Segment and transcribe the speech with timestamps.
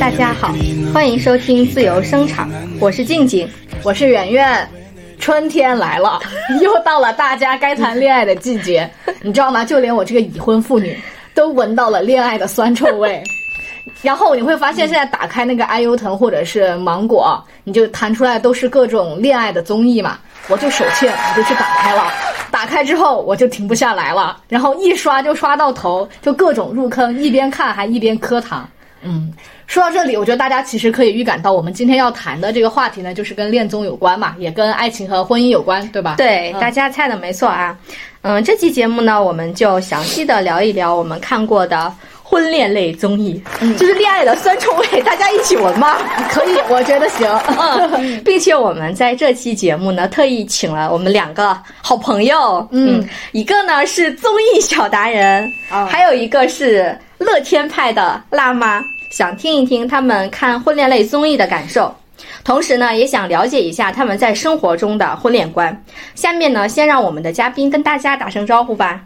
[0.00, 0.54] 大家好，
[0.94, 3.46] 欢迎收听自由声场，我是静静，
[3.82, 4.66] 我是圆圆。
[5.18, 6.18] 春天来了，
[6.62, 9.62] 又到了大家该谈恋爱的季节， 你知道吗？
[9.62, 10.98] 就连我这个已婚妇女
[11.34, 13.22] 都闻到了恋爱的酸臭味。
[14.00, 20.18] 然后你会发现，现在打开那个 IU 腾或者是芒果，你就弹出来都是各种恋爱的综艺嘛。
[20.48, 22.10] 我就手欠，我就去打开了。
[22.64, 28.66] 打开之后我就停不下来了，然后一刷就刷到头，就各种入坑，一边看还一边磕糖。
[29.02, 29.30] 嗯，
[29.66, 36.14] 说到这里，我觉得大家其实可以预感到，我们今天要谈的这个话题呢，就是跟恋综有关嘛，也跟爱情和婚姻有关，对吧？
[36.16, 37.76] 对，大家猜的没错啊。
[38.22, 41.92] 嗯，这期节目呢，我们就详细的聊一聊我们看过的。
[42.26, 43.40] 婚恋类综艺，
[43.78, 45.98] 就是恋爱的酸臭味，大家一起闻吗？
[46.30, 47.28] 可以，我觉得行。
[47.58, 55.46] 嗯， 并且我们在这期节目呢，特意请了我们两个好朋友，嗯，一个呢是综艺小达人，
[55.86, 61.94] 还有一个是乐天派的辣妈，想听一听他们看婚恋类综艺的感受，
[62.42, 65.84] 同时呢，也想了解一下他们在生活中的婚恋观。
[66.14, 69.02] 下面呢，先让我们的嘉宾跟大家打声招呼吧。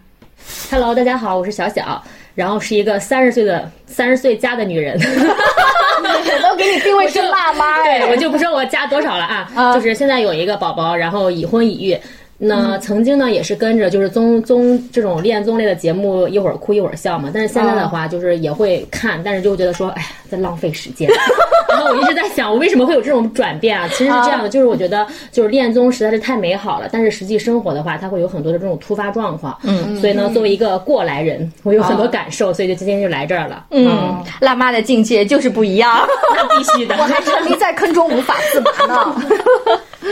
[0.70, 2.00] Hello，大家好，我是小小。
[2.38, 11.98] 然后是一个三十岁的三十岁加的女人，我 都给你定位成辣妈哎，我就不说我加多少了啊，就是现在有一个宝宝，然后已婚已育。
[12.40, 17.30] 那曾经呢，也是跟着就是综综这种恋综类的节目，一会儿哭一会儿笑嘛。
[17.34, 21.10] 但是现在的话，就是也会看，但是就觉得说，哎呀，在浪费时间。
[21.68, 23.88] 然后我一直在想，我为什么会有这种转变啊？
[23.88, 29.58] 其实是这样的，就是我觉得就是恋综实在是太美好了，但是实际生活的话，它会有很多的这种突发状况。
[29.64, 33.66] 嗯，所以呢，作为一个过来人，我有很多感受，所以就今天就来这儿了。
[33.72, 36.06] 嗯，辣妈的境界就是不一样，
[36.36, 39.22] 那必须的， 我还沉迷在坑中无法自拔呢。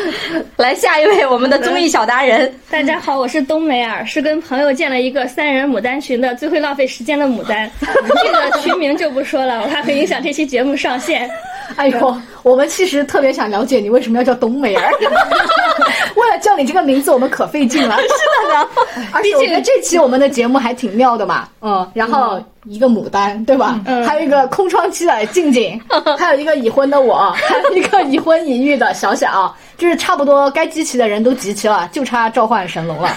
[0.57, 2.53] 来下一位，我们的综艺小达人。
[2.71, 7.71] 大家好，我是冬梅尔，是跟朋友建了一个三人牡丹群的最会浪费时间的牡丹。
[7.81, 11.29] 这个群名就不说了，我怕会影响这期节目上线。
[11.75, 14.91] 哎呦，我们其实特别想了解你为什么要叫冬梅尔。
[16.15, 17.97] 为了叫你这个名字，我们可费劲了。
[17.97, 18.69] 是的呢，
[19.13, 21.49] 而且我觉得这期我们的节目还挺妙的嘛。
[21.61, 23.81] 嗯，然后一个牡丹，对吧？
[23.85, 25.79] 嗯，还有一个空窗期的静静，
[26.17, 33.17] 还有一个已婚的我，还有一个已婚已育的小小，就是差不多该集齐的人都集齐了，就差召唤神龙了。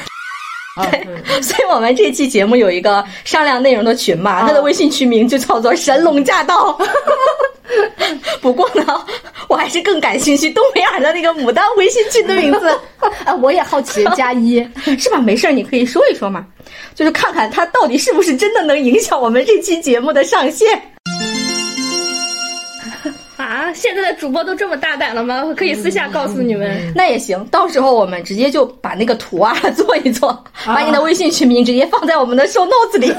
[0.92, 6.78] 对，所以我们这期节目有一个商量内容的群嘛，它的微信群名就叫做“神龙驾到”。
[8.40, 9.06] 不过呢，
[9.50, 12.70] 我还是更感兴趣东北尔的那个牡丹微信群的名字。
[13.26, 14.66] 啊，我也好奇，加一
[14.98, 15.18] 是吧？
[15.20, 16.46] 没事儿，你可以说一说嘛，
[16.96, 20.82] 就是看看它到底是不是真的能影响我们这期节目的上线。
[23.50, 25.44] 啊，现在的主播都这么大胆了吗？
[25.44, 27.44] 我可以私下告诉你们，那也行。
[27.46, 33.12] 到时候我们直接就把那个图啊做一做，把你的微信群名直接放在我们的 show notes 里，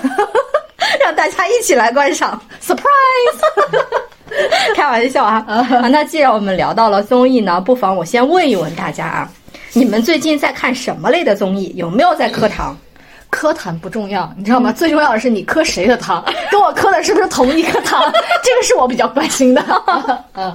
[1.02, 2.41] 让大家一起来观赏。
[2.62, 2.78] Surprise！
[4.76, 5.44] 开玩笑啊！
[5.48, 9.28] 啊，那既然我们聊到了综艺呢，不妨我先问一问大家啊，
[9.72, 11.72] 你们最近在看什么类的综艺？
[11.74, 12.78] 有没有在磕糖？
[13.30, 14.72] 磕糖不重要，你知道吗？
[14.72, 18.12] 最重要的是你磕谁的糖，跟我磕的是不是同一个糖？
[18.42, 19.64] 这个是我比较关心的。
[20.36, 20.54] 嗯，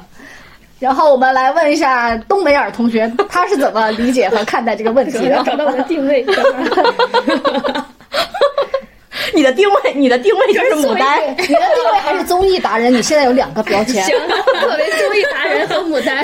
[0.79, 5.41] 然后我们来问一下东北尔同学，他是怎么理解和看待这个问题的？
[5.45, 6.25] 找到我的定位。
[9.33, 12.93] 你的定位，你的定位就是牡丹，你的定位还是综艺达人？
[12.93, 14.15] 你现在有两个标签，行，
[14.61, 16.23] 作为综艺达人和牡丹。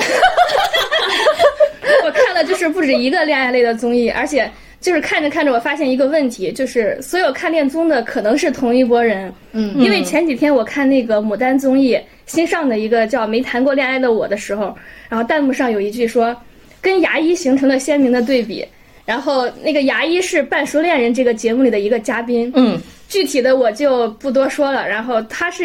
[2.04, 4.50] 我看了就是不止一个恋爱类的综艺，而且。
[4.82, 9.32] 就是看着看着，我发现一个问题，就是所有看恋综的可能是同一拨人。
[9.52, 11.96] 嗯，因为前几天我看那个牡丹综艺
[12.26, 14.76] 新上的一个叫《没谈过恋爱的我》的时候，
[15.08, 16.36] 然后弹幕上有一句说，
[16.80, 18.66] 跟牙医形成了鲜明的对比。
[19.04, 22.50] 然后那个牙医是《半熟恋人》这个节目里的一个嘉宾。
[22.56, 22.76] 嗯，
[23.08, 24.88] 具体的我就不多说了。
[24.88, 25.64] 然后他是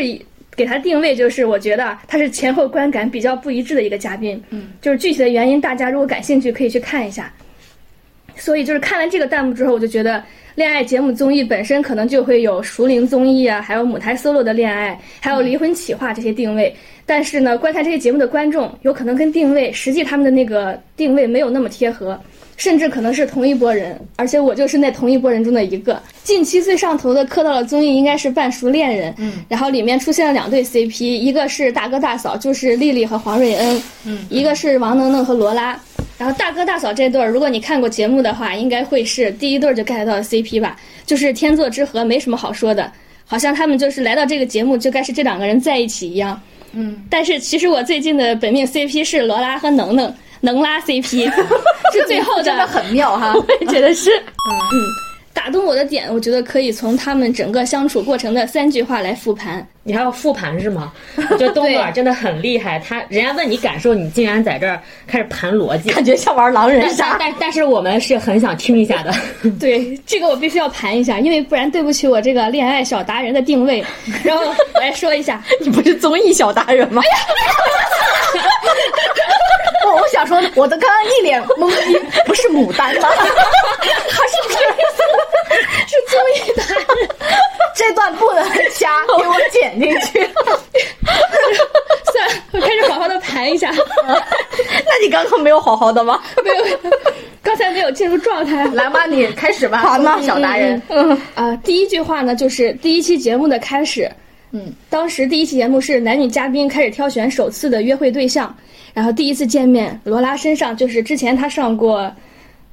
[0.56, 4.40] 给他定位，就是我觉得他是前后观感比较不一致的一个嘉宾。
[4.52, 7.34] 嗯，就是具体的原因，大家如果感兴趣可以去看一下。
[8.38, 10.24] 所以就是看完这个弹幕之后，我就觉得
[10.56, 16.74] 恋爱节目综艺本身可能就会有熟龄综艺啊，还有母胎 solo 的恋爱，还有离婚企划这些定位。
[17.06, 22.19] 但是呢，观看这些节目的观众有可能跟定位实际他们的那个定位没有那么贴合。
[22.57, 26.01] 甚至可能是同一拨人，而且我就是那同一拨人中的一个。
[26.24, 35.80] 近期最上头的磕到了综艺应该是《半熟恋人》，嗯，然后里面出现了两对 CP，一个是大哥大嫂，就是丽丽和黄瑞恩，嗯，一个是王能能和罗拉。
[36.18, 40.75] 然后大哥大嫂这对儿，如果你看过节目的话，应该会是第一对就 get 到的 CP 吧，
[41.06, 42.92] 就是天作之合，没什么好说的，
[43.25, 46.42] 好像他们就是来到这个节目就该是这两个人在一起一样。
[46.74, 51.31] 嗯，但是其实我最近的本命 CP 是罗拉和能能，能拉 CP
[51.94, 54.10] 是最后的，真的很妙哈， 我也觉得是。
[54.12, 55.06] 嗯，
[55.38, 59.66] 打动我的点，我觉得可以从他们整个相处过程的三句话来复盘。
[59.84, 60.92] 你还要复盘是吗？
[61.30, 67.18] 我觉得东莞真的很厉害，他人家问你感受，你竟然在这儿开始盘逻辑，感觉像玩狼人杀。
[67.19, 69.13] 但但是我们是很想听一下的。
[69.60, 73.86] 对，这个我必须要盘一下，因为不然对不起我这个恋爱小达人的定位。
[74.24, 74.44] 然后
[74.74, 77.04] 我来说一下， 你不是综艺小达人吗？
[79.86, 83.07] 我我想说，我的刚刚一脸懵逼，不是牡丹吗？
[83.07, 85.04] 还是这个意思？
[85.88, 87.10] 是综艺达人，
[87.74, 88.44] 这段不能
[88.74, 88.89] 掐，
[89.54, 90.19] 给进去，
[92.12, 93.71] 算了，我开始好好的盘一下。
[93.71, 96.21] 那你刚刚没有好好的吗？
[96.44, 96.77] 没有，
[97.41, 98.65] 刚才没有进入状态。
[98.68, 99.79] 来吧，你开始吧。
[99.79, 100.81] 好吗，小达人？
[100.89, 104.09] 嗯啊，第一句话呢，就是第一期节目的开始。
[104.51, 108.56] 嗯，当时第一期节目是男女嘉宾开始挑选首次的约会对象，
[108.94, 112.12] 然后第一次见面，罗拉身上就是之前她上过。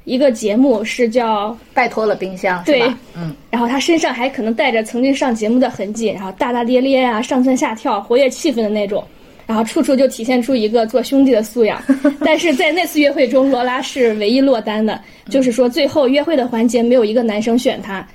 [0.05, 2.83] 一个节目是叫《拜托了冰箱》，对，
[3.17, 9.03] 嗯，然后他身上还可能带着曾经上节目的痕迹，然后大大咧咧啊，上蹿下跳，活跃气氛的那种，
[9.47, 11.83] 然后处处就体现出一个做兄弟的素养。
[12.21, 18.07] 但是在那次约会中，罗拉是唯一落单的，就是说最后约会的环节没有一个男生选他。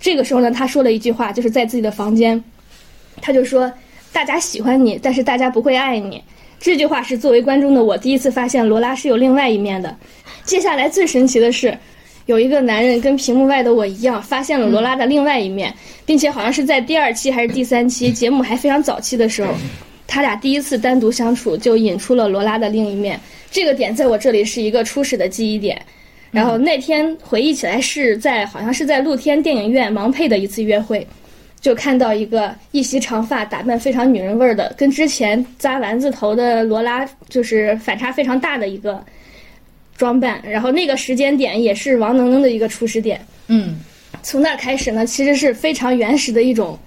[0.00, 2.42] 这个时候呢，他说了一句话，就是在自己的房间，
[3.20, 3.70] 他就说
[4.12, 6.22] ：“大家喜欢你，但是大家不会爱你。”
[6.58, 9.94] 这句话是作为观众的我第一次发现罗拉是有另外一面的。
[10.44, 11.76] 接下来最神奇的是，
[12.26, 15.72] 有一个男人跟屏幕外的我一样，发现了罗拉的另外一面，
[16.04, 19.52] 并且好像是在第二期还是第三期节目还非常早期的时候，
[20.06, 23.18] 他俩第一次单独相处就引出了罗拉的另一面。
[23.50, 25.80] 这个点在我这里是一个初始的记忆点。
[26.30, 31.06] 然后那天回忆起来是在好像是在露天电影院盲配的一次约会，
[31.60, 39.02] 就看到一个一袭长发、打扮非常女人味儿的，跟之前扎丸子头的罗拉就是反差非常大的一个。
[39.96, 43.20] 装扮，然后那个时间点也是王能能的一个初始点。
[43.46, 43.76] 嗯，
[44.22, 46.78] 从那开始呢，其实是非常原始的一种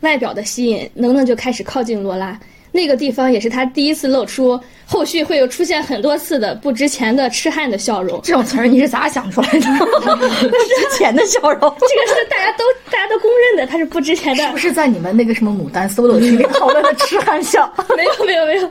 [0.00, 2.38] 外表的吸引，能能就开始靠近罗拉。
[2.74, 8.20] 那个地方也是他第一次露出，后续会有出现很多次的不值钱的痴汉的笑容。
[8.20, 9.60] 这种词儿你是咋想出来的？
[10.10, 14.42] 不值钱的笑容，这个是大家都大家都公认的，他是不值钱的。
[14.44, 17.72] 是不是在你们那个什么牡丹 solo 群里讨论的痴汉笑？
[17.96, 18.68] 没有没有没有，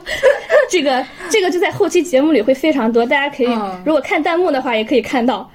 [0.68, 3.48] 这个这个就在后期节目里会非常多，大家可以
[3.86, 5.50] 如果看弹幕的话也可以看到。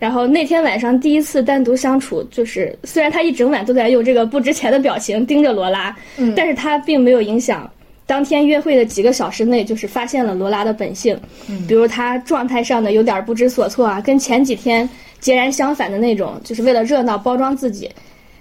[0.00, 5.94] 然后那天晚上第一次单独相处，就是虽然他一整晚都在用这个不值钱的表情盯着罗拉，
[6.34, 7.70] 但是他并没有影响。
[8.12, 11.18] 当天约会的几个小时内，就是发现了罗拉的本性，
[11.66, 14.86] 比如她状态上的有点不知所措啊，跟前几天
[15.18, 17.90] 截然相反的那种，就是为了热闹包装自己。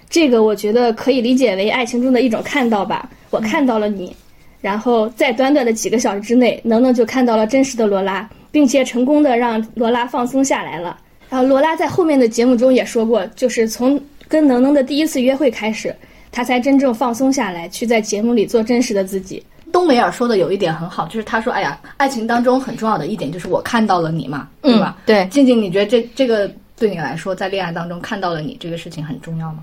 [0.09, 3.09] 这个我觉得可以理解为爱情中的一种看到吧。
[3.29, 4.13] 我看到了你，
[4.59, 10.97] 然后在短短的几个小时之内，能能就看到了真实的罗拉，并且成功的让罗拉放松下来了。
[11.29, 15.95] 然后罗拉在后面的节目中也说过，就是从跟能能的第一次约会开始，
[16.29, 19.41] 她才真正放松下来，去在节目里做真实的自己。
[19.71, 29.59] 冬梅尔说的有一点很好，就是他说：“哎呀，爱情当中很重要的一点就是我看到了你嘛，对吧？”对，静静，你觉得这这个对你来说，在恋爱当中看到了你这个事情很重要吗？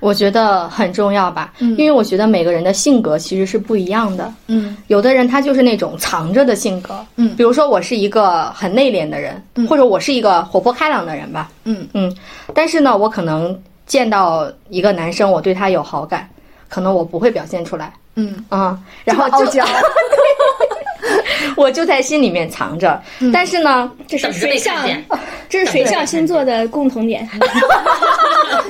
[0.00, 4.34] 我觉得很重要吧，因为我觉得每个人的性格其实是不一样的。
[4.48, 7.06] 嗯，有的人他就是那种藏着的性格。
[7.14, 11.52] 嗯，比如说我是一个很内敛的人，或者我是一个活泼开朗的人吧。
[11.62, 12.12] 嗯嗯，
[12.52, 16.28] 但是呢，我可能见到一个男生，我对他有好感，
[16.68, 17.92] 可能我不会表现出来。
[18.16, 19.64] 嗯啊，然后傲娇，
[21.56, 23.00] 我就在心里面藏着。
[23.32, 24.76] 但是呢，这是水象，
[25.48, 27.28] 这是水象星座的共同点。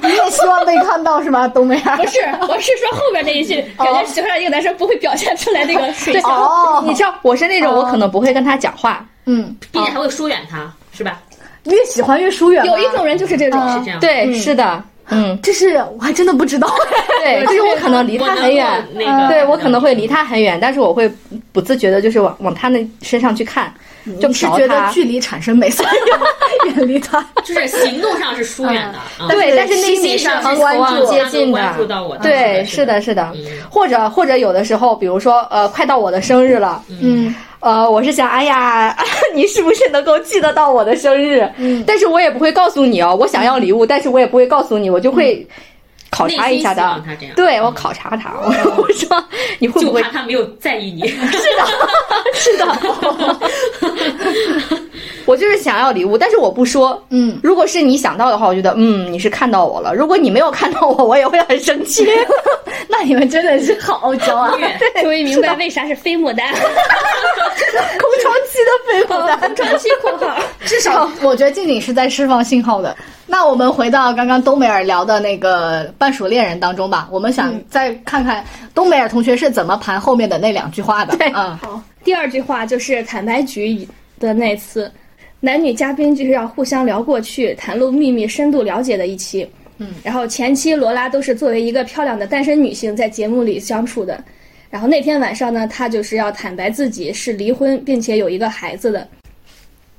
[0.03, 6.31] 你也希望被看到是吗，冬梅不是，我是说后边那一句，感觉喜欢上一个男生不会表现出来那个水象。
[6.31, 11.21] 哦，你知道，我是那种我可能不会跟他讲话，嗯，并且还会疏远他，是吧？
[11.65, 12.65] 越喜欢越疏远。
[12.65, 14.01] 有一种人就是这种，是这样。
[14.01, 14.83] 对，是的。
[15.09, 16.69] 嗯，这是我还真的不知道。
[17.23, 18.87] 对， 就是我可能离他很远，
[19.29, 21.11] 对我可能会离他很远，但是我会
[21.53, 23.73] 不自觉的，就是往往他那身上去看，
[24.21, 25.85] 就是觉得距离产生美，所
[26.65, 27.25] 以远离他。
[27.45, 31.75] 就是行动上是疏远的，对，但是内心是很渴望接近的。
[32.23, 33.33] 对，是的，是的。
[33.69, 37.35] 或者或者有的时候，比如说呃，快到我的生日了，嗯。
[37.63, 38.95] 呃，我是想，哎呀，
[39.35, 41.49] 你是不是能够记得到我的生日？
[41.59, 45.47] 嗯，但是我也不会告诉你哦，我想要礼物，但是我也不会告诉你，我就会
[46.11, 46.83] 考察一下的。
[47.07, 48.49] 他这样，对我考察他，我
[48.83, 49.25] 我说
[49.61, 50.03] 你会不会？
[50.03, 51.07] 就怕他没有在意你。
[51.07, 51.17] 是
[51.57, 51.65] 的，
[52.35, 52.67] 是的。
[55.25, 57.03] 我就是想要礼物，但是我不说。
[57.11, 59.95] 嗯，如果是你想到的话，我觉得嗯，你是看到我了。
[59.95, 62.07] 如果你没有看到我，我也会很生气。
[62.89, 64.53] 那你们真的是好傲 娇啊！
[65.03, 70.37] 终于明白为啥是飞牡丹， 空窗期的飞牡丹，空窗期括号。
[70.65, 72.97] 至少我觉得静静是在释放信号的。
[73.27, 81.17] 那我们回到刚刚冬梅尔聊的那个半熟恋人当中吧，我们想再看看冬梅尔同学是怎么盘后面的那两句话的。
[81.35, 83.89] 嗯，好，第二句话就是坦白局
[84.19, 84.91] 的那次。
[85.45, 89.45] 男女嘉宾就是要互相聊过去、袒露秘密、深度了解的一期。
[89.79, 94.23] 嗯，然后前期罗拉都是作为一个漂亮的单身女性在节目里相处的，
[94.71, 99.09] 然后那天晚上呢，她就是要坦白自己是离婚并且有一个孩子的。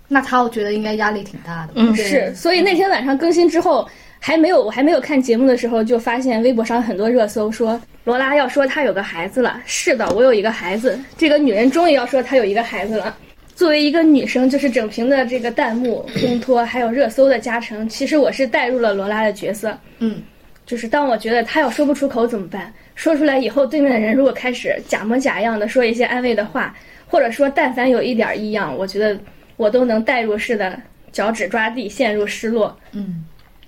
[0.08, 1.74] 那她我觉得应该压力挺大的。
[1.76, 2.34] 嗯，是。
[2.34, 3.86] 所以那天晚上更新之后，
[4.20, 9.62] 还没有我还没有看节目的时候，就发现微博上很多热搜说罗拉要说她有个孩子了。
[9.66, 10.98] 是的，我有一个孩子。
[11.18, 13.14] 这个女人终于要说她有一个孩子了。
[13.56, 19.78] 作为一个女生，就是整屏的这个弹幕烘托，还有热搜的加成，其实我是带入了罗拉的角色。
[20.00, 20.22] 嗯，
[20.66, 26.76] 就是当我觉得她要说不出口怎么办，说出来以后，对面的人如果开始假模假样的说一些安慰的话，
[27.08, 29.18] 或者说但凡有一点异样，我觉得
[29.56, 30.82] 我都能带入式的
[31.12, 32.76] 脚趾抓地，陷入失落。
[32.92, 33.24] 嗯，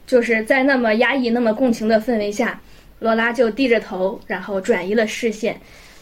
[0.07, 2.59] 就是在那么压抑、那么共情的氛围下，
[2.99, 5.55] 罗拉就低着头，然后转移了视线。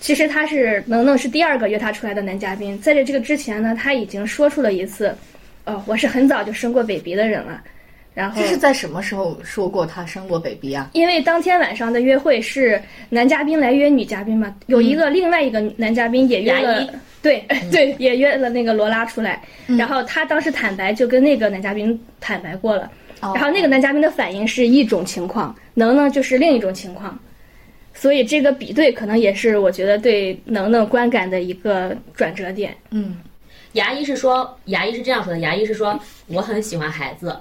[0.03, 5.15] 其实他是能能是第二个约他出来的男嘉宾，在这这个之前呢，他已经说出了一次，
[5.63, 7.61] 哦，我是很早就生过 baby 的人了。
[8.13, 10.89] 然后这是在什么时候说过他生过 baby 啊？
[10.91, 16.85] 因为当天晚上的约会是男嘉宾来约女嘉宾嘛，有一个另外一个男嘉宾也约了，
[17.21, 17.41] 对
[17.71, 19.41] 对，也约了那个罗拉出来。
[19.77, 22.91] 然后他当时坦白就跟那个男嘉宾坦白过了，
[23.21, 27.17] 然后那个男嘉宾的反应是一种情况，能能就是另一种情况。
[27.93, 32.75] 所以这个比对可能也是我觉得对能能观感的一个转折点。
[32.89, 33.17] 嗯，
[33.73, 35.97] 牙医是说，牙医是这样说的，牙医是说
[36.27, 37.35] 我很喜欢孩子。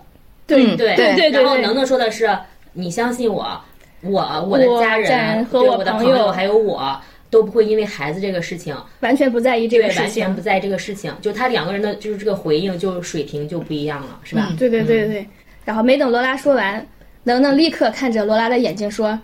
[0.47, 1.31] 对对对对。
[1.31, 2.29] 然后能能说的是，
[2.75, 3.59] 你相信我，
[4.03, 11.13] 我我的家人和我的朋友还有我都不会因为孩子这个事情完全不在意这个事情，完全不在意这个事情。
[11.23, 14.53] 就他两个人的就是这个回应就水平就不一样了，是吧？
[14.59, 15.27] 对对对对。
[15.65, 16.87] 然后没等罗拉说完，
[17.25, 19.19] 能能立刻看着罗拉的眼睛说。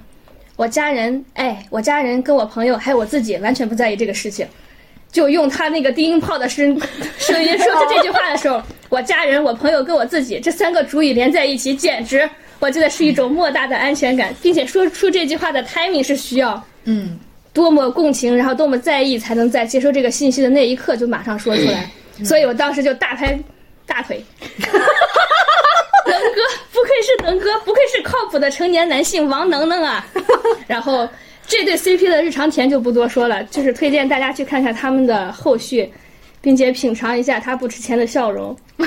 [0.59, 4.45] 我家人，哎，我家人跟我朋友还有我自己完全不在意这个事情，
[5.12, 6.77] 就用他那个低音炮的声
[7.17, 17.17] 声音说出这句话的时候，我家人、我朋友跟我自己这三个主语连在一起，简直我觉得是一种莫大的安全感，并且说出这句话的 timing 是需要，嗯，
[17.53, 21.88] 多么共情，然后多么在意，才能在接收这个信息的那一刻就马上说出来，
[22.25, 23.38] 所以我当时就大拍
[23.87, 24.25] 大腿。
[26.09, 26.41] 能哥，
[26.78, 30.06] 不愧是能哥，不愧是靠谱的成年男性王能能啊！
[30.68, 31.08] 然后
[31.44, 35.90] 这对 CP 的日常甜就不多说了，就是推荐大家去看看他们的后续，
[36.40, 38.56] 并且品尝一下他不值钱的笑容。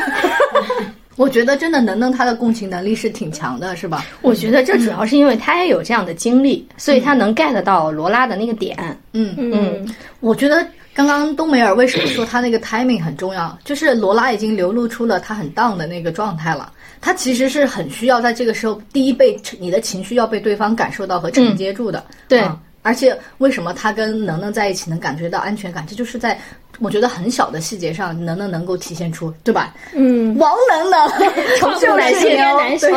[1.18, 4.06] 我觉得真的能能他的共情能力是挺强的，是吧？
[4.22, 8.78] 我觉得这主要是因为他也有这样的经历，所以他能 get 到罗拉的那个点。
[9.12, 10.66] 嗯嗯，我觉得。
[10.94, 13.58] 刚刚冬梅尔为什么说他那个 timing 很重要？
[13.64, 22.04] 就是罗拉已经流露出了他很 down 的那个状态了，他其实是很需要在这个时候，第一被你的情绪要被对方感受到和承接住的。
[22.28, 22.44] 对，
[22.82, 25.86] 而且为什么他跟能能在一起能感觉到安全感？
[25.88, 26.38] 这就是在
[26.80, 29.74] 我觉得很小的细节上，能能能够体现出，对吧？
[29.94, 31.10] 嗯，王能能，
[31.58, 32.90] 成就男性，男性，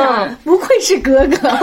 [0.43, 1.37] 不愧是哥哥。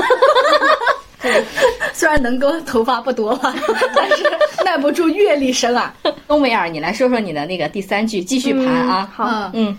[1.93, 3.39] 虽然能哥头发不多了，
[3.95, 4.23] 但是
[4.65, 5.93] 耐不住阅历深啊。
[6.27, 9.09] 冬梅尔，你来说说你的那个第三句，继续盘啊。
[9.13, 9.77] 好，嗯，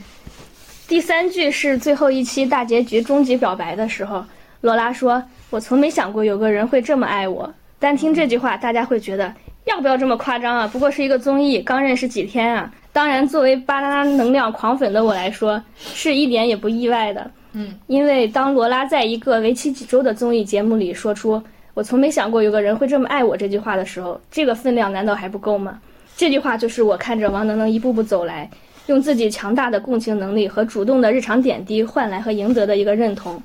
[0.86, 4.24] 第三句是最后一期大结局终极表白的时候，
[4.60, 9.32] 罗拉说：“我从没想过有个人会这么爱我。”单听这句话，大家会觉得
[9.64, 10.68] 要不要这么夸张啊？
[10.68, 12.70] 不过是一个综艺，刚认识几天啊。
[12.92, 17.30] 当然，作为巴啦啦能量狂粉的我来说，是一点也不意外的。
[17.52, 21.42] 嗯，因为当罗拉在一个为期几周的综艺节目里说出
[21.74, 25.78] “我从没想过有个人会这么爱我”这句话的时候，这个分量难道还不够吗？
[26.16, 28.50] 这句话就是我看着王能能一步步走来，
[28.86, 33.42] 用自己强大的共情能力和主动的日常点滴换来和赢得的一个认同。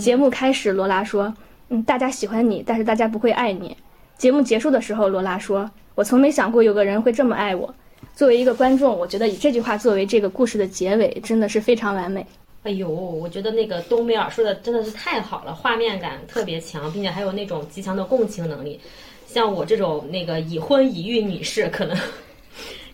[0.00, 1.32] 节目开始，罗拉说
[1.68, 3.76] ：“嗯，大家喜欢你，但是大家不会爱你。”
[4.16, 7.74] 节目结束的时候，罗拉说：“我从没想过有个人会这么爱我。”
[8.14, 12.24] 作为一个观众，我觉得以这句话作为这个故事的结尾，真的是非常完美。
[12.64, 18.80] 哎呦，我觉得那个冬梅尔说的真的是太好了，画面感特别强，并且还有那种极强的共情能力。
[19.26, 21.94] 像我这种那个已婚已育女士，可能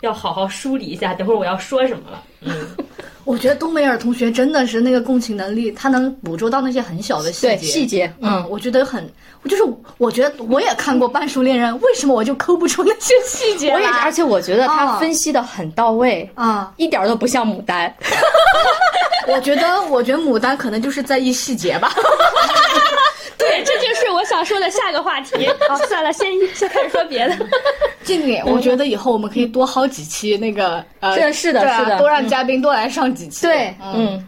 [0.01, 2.23] 要好好梳理一下，等会儿我要说什么了。
[2.43, 2.53] 嗯，
[3.25, 7.67] 我觉得冬梅尔同学真的是那个共情能力，他能捕捉到那些很小的细节。
[7.67, 9.07] 细节，嗯，我觉得很，
[9.45, 9.63] 就是
[9.99, 13.71] 我觉得我也看过《半熟恋人》，为什么我就抠不出那些细节？
[13.73, 17.95] 我也，而且我觉得他分析的很到位啊，一点都不像牡丹。
[19.29, 21.93] 我觉得，我觉得牡丹可能就是在意细节吧。
[23.41, 25.49] 对，这就是我想说的下个话题。
[25.69, 27.37] 好，算了，先先开始说别的。
[28.05, 33.47] 静姐，我觉得以后我们可以多好几期那个呃，是的，是的，多让嘉宾多来上几期。
[33.47, 34.25] 对，嗯。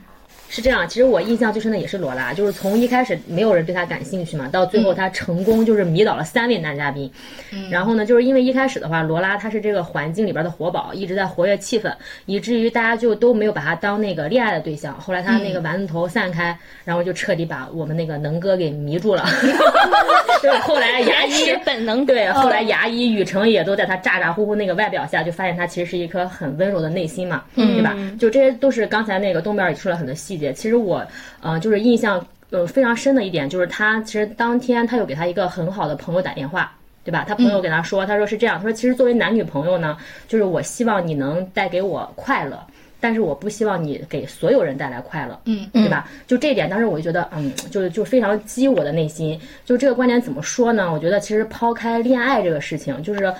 [0.52, 7.10] 是这样，其实我印象最深的也是罗拉，就是从一开始没有人对她感兴趣嘛，到最后她成功就是迷倒了三位男嘉宾。
[7.54, 11.90] 嗯，然后呢，就是因为一开始的话，罗拉她是这个环境里边的活宝，一直在活跃气氛，
[12.26, 14.92] 以至于大家就都没有把她当那个恋爱的对象。
[15.00, 16.54] 后来她那个丸子头散开，
[16.84, 19.24] 然后就彻底把我们那个能哥给迷住了。
[20.42, 27.96] 就是后来牙医本能对，后来牙医雨成也都在她咋咋呼呼那个外表下，就发现她其实是一颗很温柔的内心嘛，对吧？
[28.20, 30.41] 就这些都是刚才那个东边也出了很多细节。
[30.50, 31.06] 其实我，
[31.42, 36.72] 呃，就是印象呃非常深的一点，就是他其实当天他有给他一个很好的朋友打电话，
[37.04, 37.26] 对吧？
[37.28, 39.94] 他朋友给他说，他说是这样，他说其实作为男女朋友呢，
[40.26, 42.58] 就是我希望你能带给我快乐，
[42.98, 46.08] 但是我不希望你给所有人带来快乐，嗯，对吧？
[46.26, 49.38] 就这一点，当时我就觉得，嗯，就就非常激我的内心。
[49.66, 50.90] 就这个观点怎么说呢？
[50.90, 53.32] 我觉得其实抛开恋爱这个事情，就是。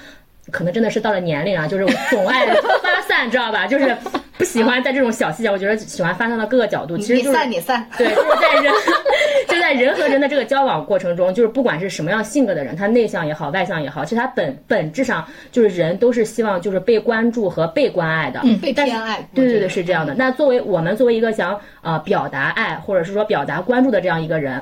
[0.51, 3.67] 可能真的是到了年龄啊，就是总爱发散， 知道吧？
[3.67, 3.97] 就是
[4.37, 6.99] 不喜欢在这种小细节，我觉得喜欢发散到各个角度。
[6.99, 8.73] 其实就是散你散，对，就是在人
[9.49, 19.27] 就在人和人的这个交往过程中，就是不管是什么样性格的人，他内向也好，外向也好，其实他本本质上就是人都是希望就是被关注和被关爱的，被偏爱。
[19.33, 20.13] 对对对，是这样的。
[20.15, 24.61] 那作为我们作为一个想呃表达爱或者是说表达关注的这样一个人。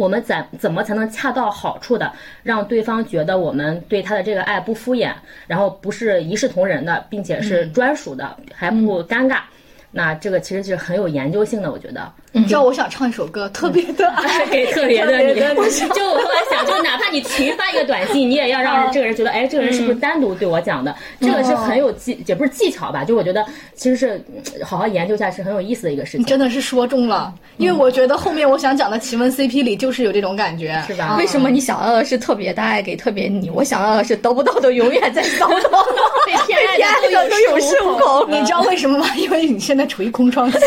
[0.00, 2.10] 我们怎怎么才能恰到好处的
[2.42, 5.12] 让对方觉得我们对他的这个爱不敷衍，
[5.46, 9.40] 然后不是一视同仁的，并且是专属的，还不尴尬？
[9.90, 12.10] 那这个其实是很有研究性的，我觉得。
[12.32, 15.34] 你知道我想唱一首歌，特别的爱给 特别的你。
[15.94, 20.94] 就我后来想，就哪怕你群发一个短信，你也要让这个人觉得，哎，这个人是不是单独对我讲的？
[21.20, 23.02] 这个是很有技，也不是技巧吧？
[23.04, 24.22] 就我觉得其实是
[24.64, 26.24] 好好研究一下是很有意思的一个事情。
[26.24, 31.16] 真的是说中了，因为我觉得后面我想讲的奇闻 CP 里就是有这种感觉，是吧？
[31.18, 35.58] 为什么你想要的是特别的爱给特别你，我想要的是得不到的永远在骚动，
[36.24, 38.30] 被偏爱的都有恃无恐。
[38.30, 39.08] 你知道为什么吗？
[39.16, 40.58] 因为你现在处于空窗期。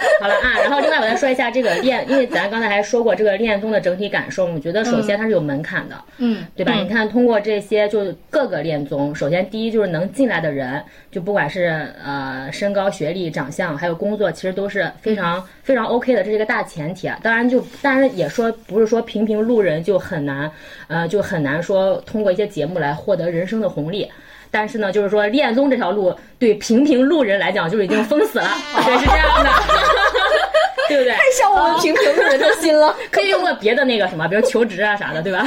[0.20, 6.72] 好了啊，然后另外我再说一下这个恋，因为咱刚才还说过这个恋综的整体感受，我觉得首先它是有门槛的，嗯，对吧？
[6.74, 17.18] 你看通过这些就各个恋综，首先第一就是能进来的人，就不管是呃身高、学历、长相，还有工作，其实都是非常非常 OK 的，这是一个大前提啊。
[17.22, 20.50] 当然就当然也说不是说平平路人就很难，
[20.88, 24.08] 呃就很难说通过一些节目来获得人生的红利。
[24.50, 28.48] 但是呢，就是说恋综这条路对平平路人来讲就已经封死了，
[28.84, 29.50] 对，是这样的。
[30.88, 31.12] 对不对？
[31.12, 32.94] 太像我们平平路人的心了。
[33.10, 35.44] 可以用个别的那个什么，比如求职啊啥的，对吧？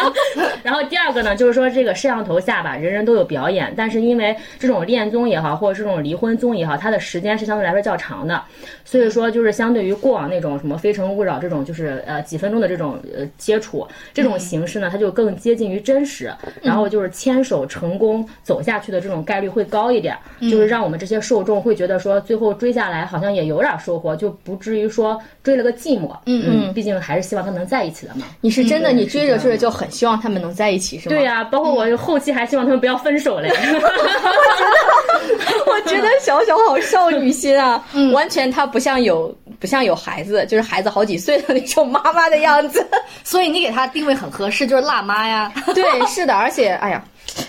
[0.62, 8.42] 然后第二个呢，就是说这个摄像头下吧，人人都有表演，但是因为这种恋综也好，或者这种离婚综也好，它的时间是相对来说较长的，
[8.84, 24.73] 所以说就是相对于过往那种什么《非诚勿扰》这种，就是呃几分钟的这种呃接触，这种形式呢，它就更接近于真实，然后就是牵手成功走下去的这种概率会高一点，就是让我们这些受众会觉得说最后追下来好像也有点收获，就不至。
[24.74, 28.26] 至于说追了个寂寞，嗯嗯，毕竟还是希望他能在一起的嘛。
[28.40, 31.14] 你是真的，你追着追着就很希望他们能在一起，是吗？
[31.14, 33.48] 对呀，包括我后期还希望他们不要分手嘞。
[33.54, 37.82] 我觉得，我觉得小小好少女心啊，
[38.12, 42.84] 完全她不像有不像有孩子，就是孩子好几岁的那种妈妈的样子。
[43.22, 45.52] 所以你给她定位很合适，就是辣妈呀。
[45.72, 47.02] 对，是的，而且哎呀，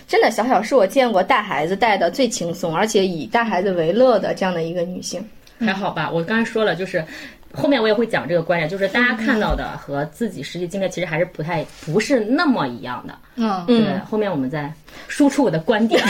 [0.07, 5.27] 真的小小是我见过带孩子带的最轻松，而且以带孩子为乐的这样的一个女性。
[5.59, 7.03] 还好吧，我刚才说了，就是
[7.53, 13.17] 后面我也会讲这个观点，就是大家看到的和自己实际经历其实还是不太不是那么一样的。
[13.35, 14.73] 嗯，对，后面我们再
[15.07, 16.03] 输出我的观点。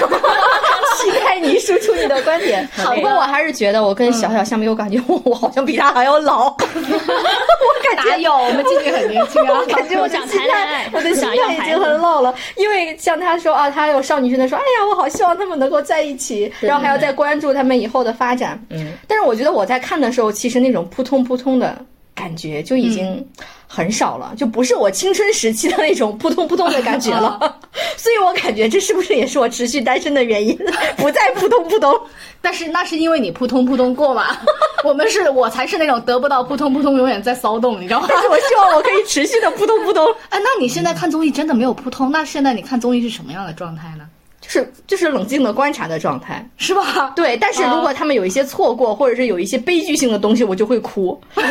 [1.06, 2.68] 期待你输出你的观点。
[2.96, 6.48] 不过我还是觉得我跟小小相比，我感觉我我好像比他还要老。
[6.58, 9.62] 我感觉有，我们今年很年轻啊。
[9.70, 12.34] 感觉我想谈恋爱，我的心态已经很老了。
[12.58, 18.60] 因为像他说啊，他有少女心的说，哎呀，我好希望他们能够在一起，然后还要再关注他们以后的发展。
[18.70, 18.94] 嗯。
[19.08, 21.76] 但是我觉得我在看的时候，其实那种扑通扑通的。
[22.16, 23.24] 感觉就已经
[23.68, 27.38] 很少了，就不是我青春时期的那种扑通扑通的感觉了，
[27.98, 30.58] 所以我感觉这是不是也是我持续单身的原因？
[30.98, 31.94] 不再扑通扑通，
[32.42, 34.38] 但是那是因为你扑通扑通过嘛？
[34.86, 38.08] 我们是我才是那种得不到扑通扑通，永远在骚动，你知道吗？
[38.10, 40.08] 但是我希望我可以持续的扑通扑通。
[40.30, 42.12] 哎，那你现在看综艺真的没有扑通？
[42.12, 44.08] 那现在你看综艺是什么样的状态呢？
[44.48, 47.12] 就是就是冷静的观察的状态，是吧？
[47.16, 51.20] 对，但是如果他们有一些错过，或者是有一些悲剧性的东西，我就会哭。
[51.36, 51.42] 只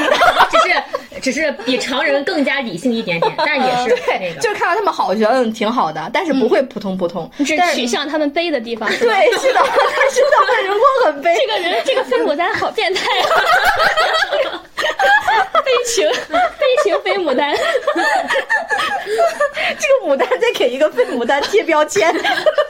[0.71, 7.29] 是只是比常人更加理性一点点，但也是 那对，就是看到他们好，我觉得嗯挺好的，但是不会扑通扑通。
[7.37, 8.89] 你是但取向他们悲的地方。
[9.01, 13.43] 对，是的，但是他们如果很悲，这个人，这个飞牡丹好变态啊！
[15.65, 17.55] 悲情，悲情飞牡丹。
[19.79, 22.13] 这个牡丹再给一个飞牡丹贴标签，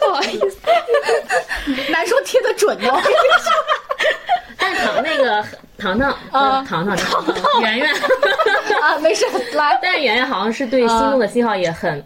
[0.00, 0.58] 不好意思，
[1.90, 3.00] 难说贴的准哦。
[4.58, 5.44] 但糖那个
[5.76, 7.94] 糖糖啊糖糖糖糖圆圆，
[8.80, 12.02] 啊，没事，来，但是圆圆好像是对心动的信号也很，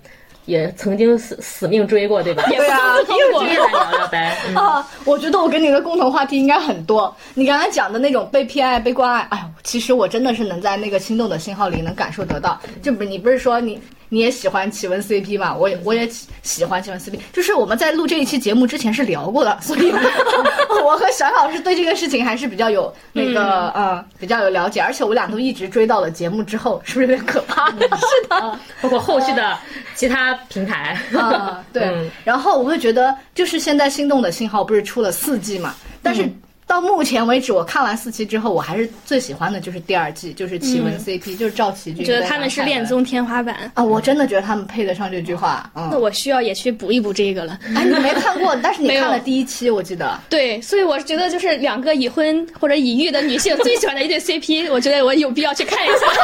[0.47, 2.43] 也曾经死死命追过，对吧？
[2.49, 4.37] 对啊，又追来聊聊呗。
[4.49, 7.15] 嗯啊，我觉得我跟你的共同话题应该很多。
[7.35, 12.61] 你刚才讲的那种被偏爱、被关爱，哎呦，其实我真的是能在那个心动的信号里能感受得到。
[12.83, 15.55] 就不，你不是说你你也喜欢奇闻 CP 嘛？
[15.55, 19.93] 我也我也喜喜欢奇闻 CP，就是我们在录这一期节目之前是聊过的，所以
[20.85, 27.71] 我和小老师对这个事情还是比较有那个呃比较有了解，而且我俩都一直追到了节目之后，是不是有点可怕？
[27.73, 28.59] 是的。
[28.81, 29.59] 包括后续的
[29.95, 30.99] 其他平台。
[31.15, 31.85] 啊，对。
[31.85, 35.75] 嗯然后我会觉得，就是现在心动的信号不是出了四季嘛？
[36.03, 36.29] 但是
[36.69, 42.05] 到目前为止，我看完四期之后，我还是最喜欢的就是第二季，就是奇闻 CP，、就是赵奇军。
[42.05, 43.71] 觉得他们是恋综天花板。
[43.75, 45.69] 啊，我真的觉得他们配得上这句话。
[45.75, 47.59] 嗯那，我需要也去补一补这个了。
[47.75, 50.21] 哎，你没看过，但是你 看了第一期，我记得。
[50.29, 56.07] 对，所以我觉得就是两个已婚或者已育的女性 最喜欢的一对 CP，我觉得我有必要去看一下，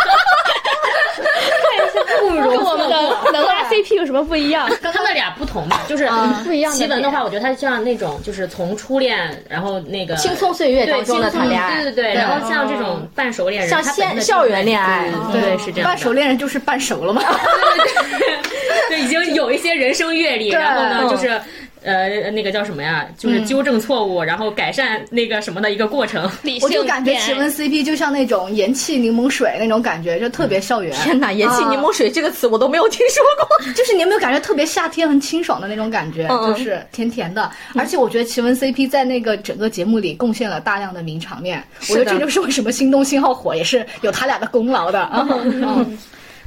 [2.21, 2.97] 不跟我们的
[3.33, 4.69] 能拉 CP 有什么不一样？
[4.93, 6.09] 他们俩不同吧，就是
[6.45, 12.15] 不一样的奇闻的话，我觉得他像那种就是从初恋，然后那个青葱岁月对当中的谈恋爱，对对对。
[12.15, 15.89] 然后像这种半熟恋人，像现校园恋爱，对对是这样。
[15.89, 17.23] 半熟恋人就是半熟了嘛。
[18.89, 21.41] 对，已经有一些人生阅历，然后呢，嗯就是
[21.85, 23.07] 呃，那个叫什么呀？
[23.19, 26.31] 就是纠正错误，然后改善那个什么的一个过程。
[26.63, 30.93] 我就感觉奇闻 CP 就像那种盐气柠檬水那种感觉，就特别校园。
[31.03, 33.73] 天哪，盐气柠檬水这个词我都没有听说过。
[33.75, 37.51] 就是你有没有感觉特别夏天很清爽的那种感觉，就是甜甜的。
[37.75, 45.09] 而且我觉得奇闻 CP 在那个整个节目里贡献了大量的名场面，我觉得这就是为什么心动信号火，也是有他俩的功劳的。
[45.13, 45.99] 嗯。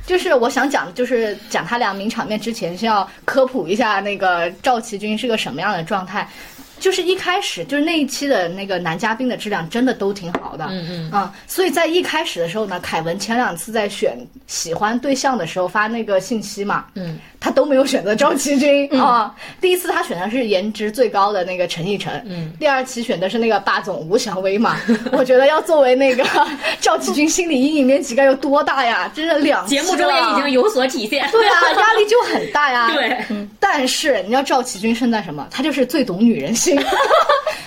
[0.08, 6.26] 就是我想讲，就是讲他俩名场面之前，先要科普一下那个赵琦君是个什么样的状态。
[6.80, 24.78] 就是一开始就是那一期的那个男嘉宾的质量真的都挺好的，嗯嗯啊、所以在一开始的时候呢，凯文前两次在选喜欢对象的时候发那个信息嘛，嗯，他都没有选择赵启军啊、第一次他选的是颜值最高的那个陈奕晨，嗯，第二期选的是那个霸总吴祥威嘛。
[25.12, 26.26] 我觉得要作为那个
[26.80, 29.12] 赵启军心理阴影面积该有多大呀？
[29.14, 31.30] 真的两节目中也已经有所体现。
[31.32, 32.92] 对啊，压力就很大呀。
[32.94, 35.48] 对，但是你知道赵启军胜在什么？
[35.52, 36.76] 他就是最懂女人心。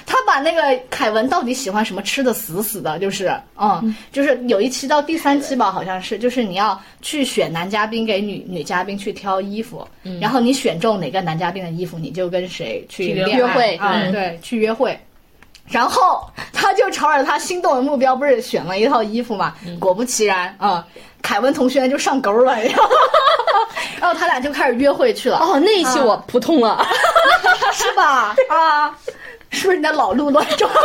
[0.07, 0.61] 他把那个
[0.91, 9.87] 凯文到底喜欢什么吃的死死的，就是，嗯，就是有一期到第三期吧，好像是，就是你要去选男嘉宾给女女嘉宾去挑衣服，
[10.21, 13.77] 然后你选中哪个男嘉宾的衣服，你就跟谁去去约会
[14.11, 14.99] 对，去约会。
[15.71, 19.55] 然后他就朝着他心动的目标，不是选了一套衣服嘛？
[19.79, 20.85] 果不其然啊、
[21.23, 22.55] 凯文同学就上钩了，
[24.01, 25.39] 然后他俩就开始约会去了。
[25.39, 26.85] 哦，那一期我扑通了，
[27.73, 28.35] 是吧？
[28.51, 28.95] 啊，
[29.51, 30.71] 是不是你的老路乱撞？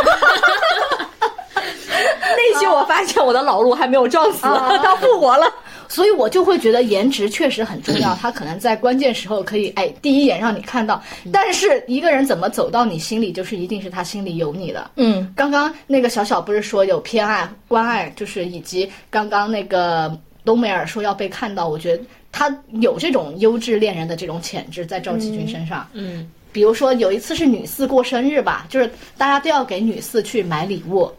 [1.54, 5.50] 那一期我发现我的老路还没有撞死，啊他复活了。
[5.88, 14.90] 所以我就会觉得颜值确实很重要， 他可能在关键时候可以哎第一眼让你看到，但是一个人怎么走到你心里，就是一定是他心里有你的。
[14.96, 25.88] 嗯，刚刚那个小小不是说有偏爱、关爱，就是以及刚刚那个冬梅尔说要被看到，我觉得他有这种优质恋人的这种潜质在赵启军身上。
[25.92, 31.10] 嗯，比如说有一次是女四过生日吧，就是大家都要给女四去买礼物，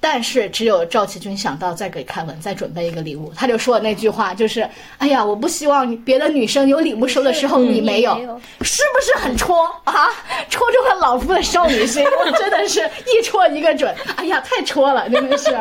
[0.00, 8.14] 但是只有赵启军想到再给凯文再准备一个礼物，他就说了那句话，就是“哎呀，我不希望别的女生有礼物收的时候你没有”，
[8.62, 10.08] 是不是很戳啊？
[10.48, 13.92] 戳中了老夫的少女心，我真的是一戳一个准。
[14.16, 15.58] 哎呀，太戳了，真的是。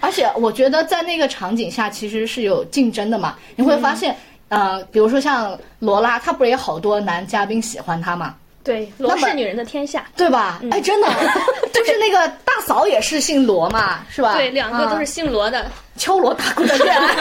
[0.00, 4.16] 而且我觉得在那个场景下其实是有竞争的嘛，你会发现，
[4.48, 8.34] 呃，比如说像罗拉，她不是也好多男嘉宾喜欢她嘛？
[8.64, 10.04] 对，罗是女人的天下。
[10.16, 10.60] 对吧？
[10.72, 11.08] 哎，真的，
[11.72, 14.34] 就是那个大嫂也是姓罗嘛，是吧？
[14.34, 15.70] 对，两个都是啊姓罗的。
[15.96, 17.14] 敲锣打鼓的恋爱。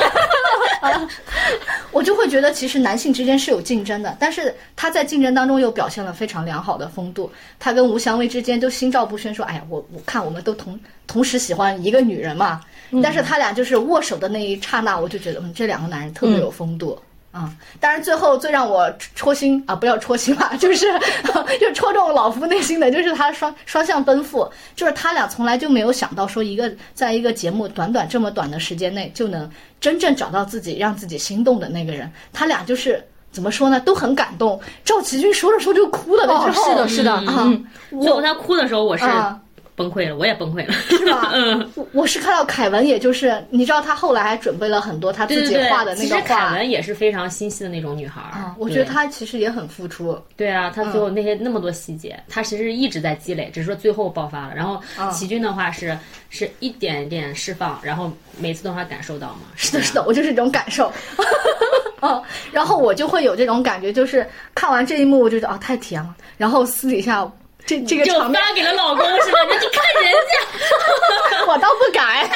[0.81, 1.07] 啊
[1.91, 7.31] 我就会觉得，其实男性之间是有竞争的，但是他在竞争当中又表现了非常良好的风度。
[7.59, 12.61] 他跟吴祥威之间都心照不宣，说：“哎呀，我我看我们都同同时喜欢一个女人嘛。
[13.01, 16.97] 但是他俩就是握手的那一刹那，我就觉得，嗯，这两个男人特别有风度。
[17.33, 20.85] 啊、当然最后最让我戳心啊，不要戳心吧， 就是
[21.59, 29.49] 就戳中老夫内心的，就是他双双向奔赴，就是他俩从来就没有想到说一个在一个节目短短这么短的时间内就能
[29.81, 33.03] 真正找到自己让自己心动的那个人，他俩就是。
[33.33, 33.79] 怎么说呢？
[33.79, 34.61] 都很感动。
[34.85, 37.51] 赵启军说着说着就哭了的哦之后，是的是的啊，
[37.99, 39.41] 最后他哭的时候，我是啊
[39.75, 40.73] 崩溃了，我也崩溃了。
[40.73, 41.31] 是吧？
[41.35, 50.19] 嗯我是看到凯文，也就是你知道，他后来还准备了很多他自己画的那个其实凯文也是非常心细的那种女孩儿啊，我觉得对他其实也很付出。
[50.35, 54.53] 对啊，他最后那些那么多细节，他其实一直在积累，只是说最后爆发了。
[54.55, 54.79] 然后
[55.11, 55.97] 齐军的话是
[56.29, 59.41] 是一点点释放，然后每次都让他感受到嘛。
[59.55, 60.91] 是是的，是的，我就是这种感受。
[62.01, 66.13] 嗯，然后我就会有这种感觉，就是看完这一幕，我就觉得啊，太甜了。
[66.37, 67.29] 然后私底下
[67.65, 69.39] 这这个就场面，发给了老公是吧？
[69.49, 72.27] 你你看人家， 我倒不敢，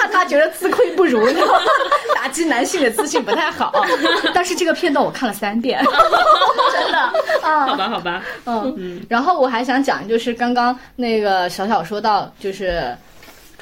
[0.00, 1.60] 怕他觉得自愧不如，你知道吗？
[2.14, 3.84] 打击男性的自信不太好。
[4.34, 5.84] 但是这个片段我看了三遍，
[6.72, 6.98] 真的
[7.42, 7.66] 啊。
[7.66, 12.96] 好吧好吧，嗯，然后我还想讲，就是刚刚那个小小说到，就是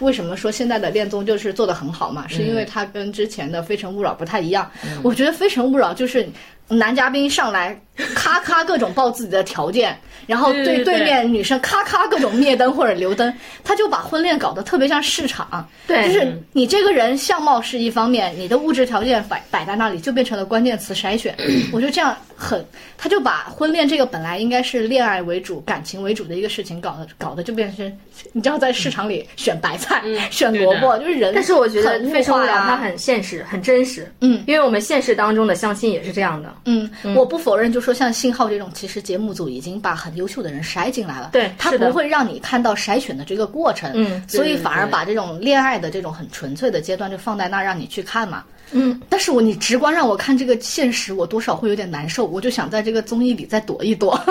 [0.00, 4.70] 为什么说现在的恋综就是做的很好嘛，是因为它跟之前的《非诚勿扰》不太一样。
[5.02, 6.28] 我觉得《非诚勿扰》就是
[6.70, 7.78] 男嘉宾上来
[8.14, 13.32] 咔咔各种报自己的条件， 然后对对面女生咔咔各种灭灯或者留灯，
[13.64, 15.68] 他就把婚恋搞得特别像市场。
[15.86, 21.34] 对就是你这个人相貌是一方面，你的物质条件摆摆在那里，就变成了关键词筛选。
[21.72, 22.64] 我觉得这样很，
[22.96, 27.92] 他就把婚恋这个本来应该是恋爱为主、感情为主的一个事情，搞得搞得就变成，
[28.32, 31.32] 你知道在市场里选白菜、选萝卜，就是人。
[31.34, 34.10] 但是我觉得很《非诚勿扰》物化它很现实，很真实。
[34.20, 36.54] 嗯，因为我们现实当中的相亲也是这样的。
[36.64, 48.44] 嗯，我不否认，就说像信号这种，其实节目组已经把很优秀的人筛进来了，对他不会让你看到筛选的这个过程，嗯所以反而把这种恋爱的这种很纯粹的阶段就放在那儿让你去看嘛。
[48.72, 54.18] 嗯，但是我你直观让我看这个现实，我多少会有点难受，我就想在这个综艺里再躲一躲。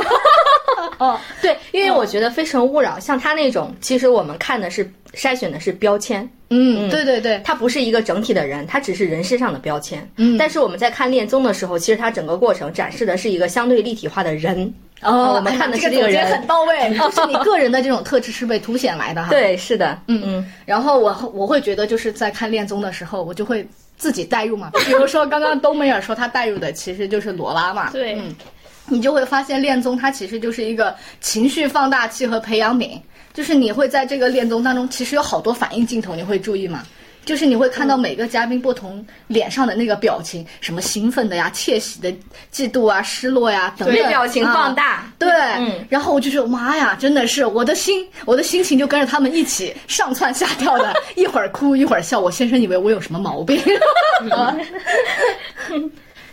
[1.00, 10.08] 哦，对，因为我觉得《非诚勿扰》像他那种，其实我们看的是筛选的是标签，嗯，对对对，他不是一个整体的人，他只是人身上的标签。
[10.18, 14.74] 嗯但是我们在看恋综的时候，其实他整个过程展示的是一个相对立体化的人。
[15.02, 19.30] 哦，我们看的是这个人很到位， 就是你个人的这种特质是被凸显来的哈。
[19.30, 23.66] 对，是的，嗯嗯，然后我我会觉得就是在看恋综的时候，我就会
[23.96, 24.70] 自己代入嘛。
[24.86, 28.36] 比如说刚刚冬梅尔说他代入的其实就是罗拉嘛，对嗯，
[28.90, 33.00] 你就会发现恋综它其实就是一个情绪放大器和培养皿，
[33.34, 36.84] 就是你会在这个恋综当中，其实有好多反应镜头，你会注意吗？
[37.26, 42.12] 就是你会看到每个嘉宾不同脸上的那个表情，什么兴奋的呀、窃喜的、
[42.52, 45.14] 嫉妒啊、失落呀等等，被表情啊放大。
[45.20, 52.20] 对，嗯然后我就说妈呀，真的是我的心，我的心情就跟着他们一起上蹿下跳的， 一会儿哭一会儿笑。
[52.20, 53.62] 我先生以为我有什么毛病，
[54.32, 54.56] 啊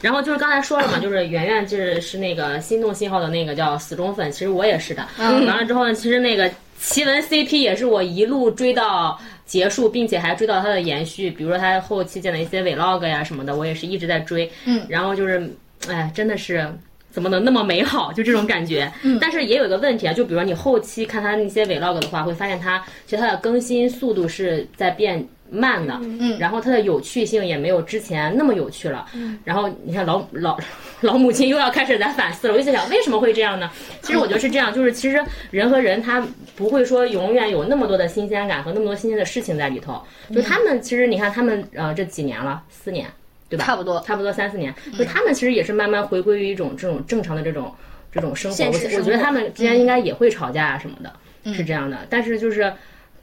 [0.07, 5.05] 然后就是刚才说了嘛， 就是圆圆就是是那个心动信号的那个叫死忠粉，其实我也是的。
[5.19, 14.49] 完了之后呢，其实那个奇闻 CP 也是我一路追到结束，并且还追到它的延续，比如说它后期剪的一些 vlog 呀什么的，我也是一直在追。
[14.65, 15.53] 嗯，然后就是，
[15.89, 16.73] 哎，真的是。
[17.09, 18.13] 怎么能那么美好？
[18.13, 18.93] 就这种感觉。
[19.03, 25.99] 嗯，但是也有一个问题啊，就比如说你后期看它那些 vlog 的话，会发现它其实它的更新速度是在变慢的。
[26.03, 29.07] 嗯，然后它的有趣性也没有之前那么有趣了。
[29.15, 30.59] 嗯，然后你看老老
[31.03, 33.71] 老母亲又要开始在反思了，我就在想为什么会这样呢？
[34.03, 40.03] 其实我觉得是这样，就是其实人和人他不会说永远有那么多的新鲜感和那么多新鲜的事情在里头。
[40.35, 43.07] 就他们其实你看他们呃这几年了，四年。
[43.49, 43.65] 对吧？
[43.65, 47.73] 差不多差不多三四年，就他们其实也是慢慢回归于一种这种正常的这种
[48.11, 48.57] 这种生活。
[48.57, 51.97] 我现实生活我觉得他们之间应该也会吵架啊什么的，是这样的。
[52.11, 52.73] 但是就是，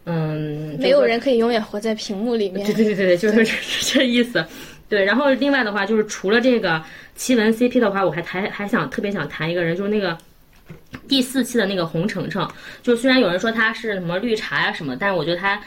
[0.06, 2.76] 嗯，没有人可以永远活在屏幕里面对。
[2.76, 3.54] 对对对对，就是这
[4.00, 4.46] 这意思。
[4.90, 6.84] 对，然后另外的话就是除了这个
[7.16, 10.18] 奇闻 CP 的话，我还还还想特别想谈一个人，就是那个
[11.08, 12.48] 第四期的那个洪程程。
[12.82, 15.60] 就虽然有人说他是什么绿茶呀、什么，但是我觉得他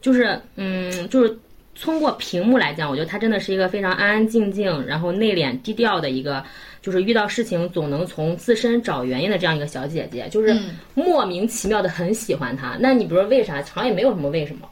[0.00, 1.38] 就是嗯，就是
[1.80, 6.44] 通过屏幕来讲，我觉得他真的是一个非常安安静静，然后内敛低调的一个。
[6.86, 10.56] 就是遇到事情总能从自身找原因的这样一个小姐姐，就是
[10.94, 12.76] 莫名其妙的很喜欢她。
[12.78, 13.56] 那你比如说为啥？
[13.56, 14.68] 好像也没有什么为什么，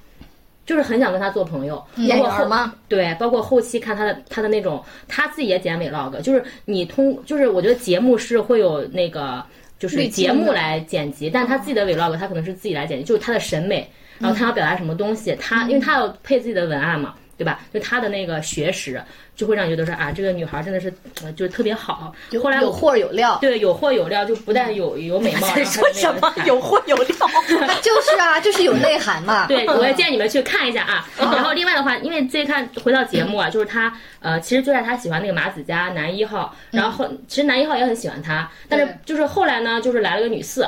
[0.65, 1.75] 就是很想跟她做朋友。
[2.09, 2.73] 包括后吗？
[2.89, 9.45] 对，包括后期看她的她的那种，她自己也剪 vlog，就是你通，就是我觉得节目是会有那个
[9.81, 17.17] 就是节目来剪辑，但她自己的 vlog 她可能是自己来剪辑，就是她的审美，然后她要表达什么东西，她因为她要配自己的文案嘛。
[17.37, 17.61] 对吧？
[17.73, 19.03] 就她的那个学识，
[19.35, 20.93] 就会让你觉得说啊，这个女孩真的是，
[21.23, 22.15] 呃，就是特别好。
[22.43, 27.07] 后来有货有料，对有货有料，就不但有有美貌， 说什么 有货有料？
[27.83, 29.47] 就是啊，就是有内涵嘛。
[29.47, 31.09] 对，我也建议你们去看一下啊。
[31.19, 40.67] 然后另外的话，因为最看回到节目啊，就是他呃，其实最开始他喜欢那个马子佳男一号，然后其实男一号也很喜欢他，但是就是后来呢，就是来了个女四，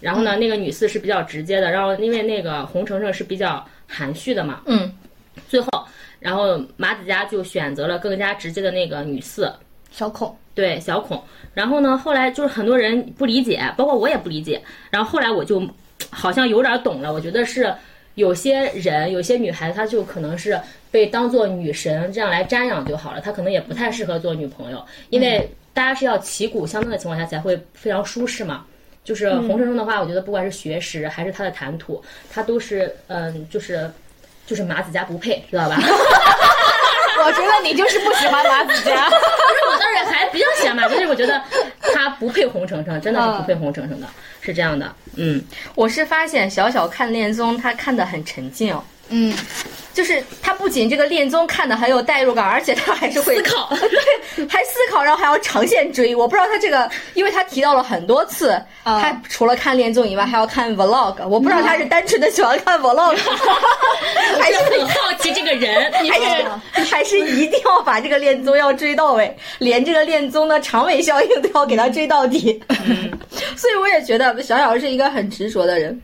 [0.00, 4.92] 然后呢，那个女四是比较直接的，然后因为那个洪程程是比较含蓄的嘛，嗯，
[5.48, 5.68] 最后
[6.24, 9.52] 然后马子佳就选择了更加直接的那个女四。
[9.90, 14.58] 小孔，对小孔，然后呢，后来就是很多人不理解，包括我也不理解。
[14.90, 15.62] 然后后来我就
[16.08, 17.72] 好像有点懂了，我觉得是
[18.14, 20.58] 有些人，有些女孩子，她就可能是
[20.90, 28.64] 被当做女神这样来瞻仰就好了，她可能也不太适合做女朋友，因为大家是要旗鼓相当的情况下才会非常舒适嘛。
[29.04, 33.88] 就是红尘中的话，我觉得不管是学识还是他的谈吐，他都是嗯，就是
[34.46, 35.76] 就是马子佳不配，知道吧？
[37.26, 39.06] 我觉得你就是不喜欢马子佳。
[39.08, 41.40] 不是，我当然还比较喜欢马，就是我觉得
[41.94, 44.06] 他不配红橙橙，真的是不配红橙橙的，
[44.40, 44.92] 是这样的。
[45.16, 45.42] 嗯，
[45.74, 48.76] 我是发现小小看恋综，他看得很沉静。
[49.10, 49.36] 嗯，
[49.92, 56.16] 就是他不仅这个恋综看的很有代入感，而且他还是会思考， 对，还思考，然后还要长线追。
[56.16, 61.26] 我不知道他这个，因为他提到了很多次，他除了看恋综以外，还要看 vlog。
[61.28, 63.16] 我不知道他是单纯的喜欢看 vlog，
[64.40, 72.60] 还是很好奇这个人， 还是还是一定要把这个恋综要追到位，连这个恋综的长尾效应都要给他追到底。
[73.54, 76.00] 所以我也觉得小小是一个很执着的人。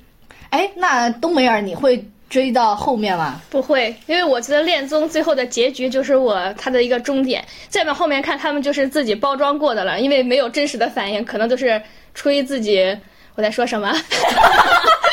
[0.50, 2.04] 哎，那冬梅尔你会？
[2.30, 3.42] 追到后面了？
[3.50, 7.44] 不会，因为我觉得恋综最后的结局就是我他的一个终点。
[7.68, 11.82] 再往后面看，他们就是自己包装过的了，因为没有真实的反应，可能都是
[12.14, 12.96] 出于自己。
[13.34, 13.90] 我在说什么？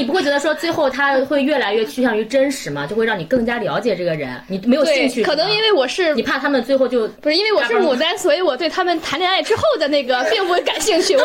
[0.00, 2.86] 你不会觉得说最后他会越来越趋向于真实吗？
[2.86, 5.22] 就会让你更加了解这个人，你没有兴趣？
[5.22, 11.14] 可能因为我是你怕他们最后就不是因为我是牡丹，所以我对他们谈恋爱之后的那个并不感兴趣。
[11.16, 11.22] 我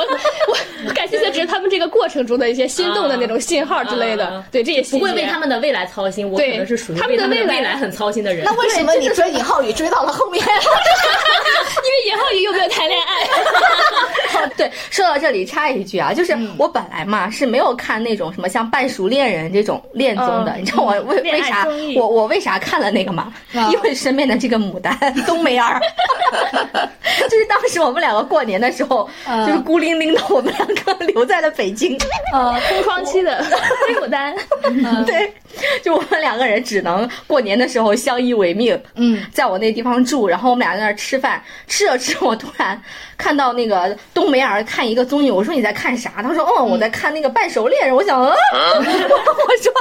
[0.86, 4.44] 我感兴趣的只是他们这个过程中的一些心动的那种信号之类的。
[4.52, 6.30] 对，这也不会为他们的未来操心。
[6.30, 8.44] 我可能是属于他们的未来很操心的人。
[8.44, 10.44] 那为什么你追尹浩宇追到了后面？
[10.46, 14.48] 因为尹浩宇又没有谈恋爱。
[14.58, 23.34] 对，说到这里插一句啊，就是我本来嘛是没有看那种什么像半熟恋人这种恋综的，你知道我为为啥我我为啥看了那个吗？
[23.72, 25.80] 因为身边的这个牡丹冬梅儿，
[27.30, 29.10] 就是当时我们两个过年的时候，
[29.46, 31.98] 就是孤零零的我们两个留在了北京，
[32.34, 33.44] 呃，空窗期的
[33.88, 34.36] 黑牡丹，
[35.06, 35.32] 对，
[35.84, 42.80] 就我们两个人只能过年的时候相依为命，嗯，在我那地方住，然后我们俩在那儿吃饭，吃着吃着，我突然
[43.18, 46.22] 看到那个冬梅儿看一个综艺，我说你在看啥？
[46.22, 48.20] 他说哦，我在看那个半熟恋人，我想。
[48.26, 48.34] 我
[49.62, 49.72] 说，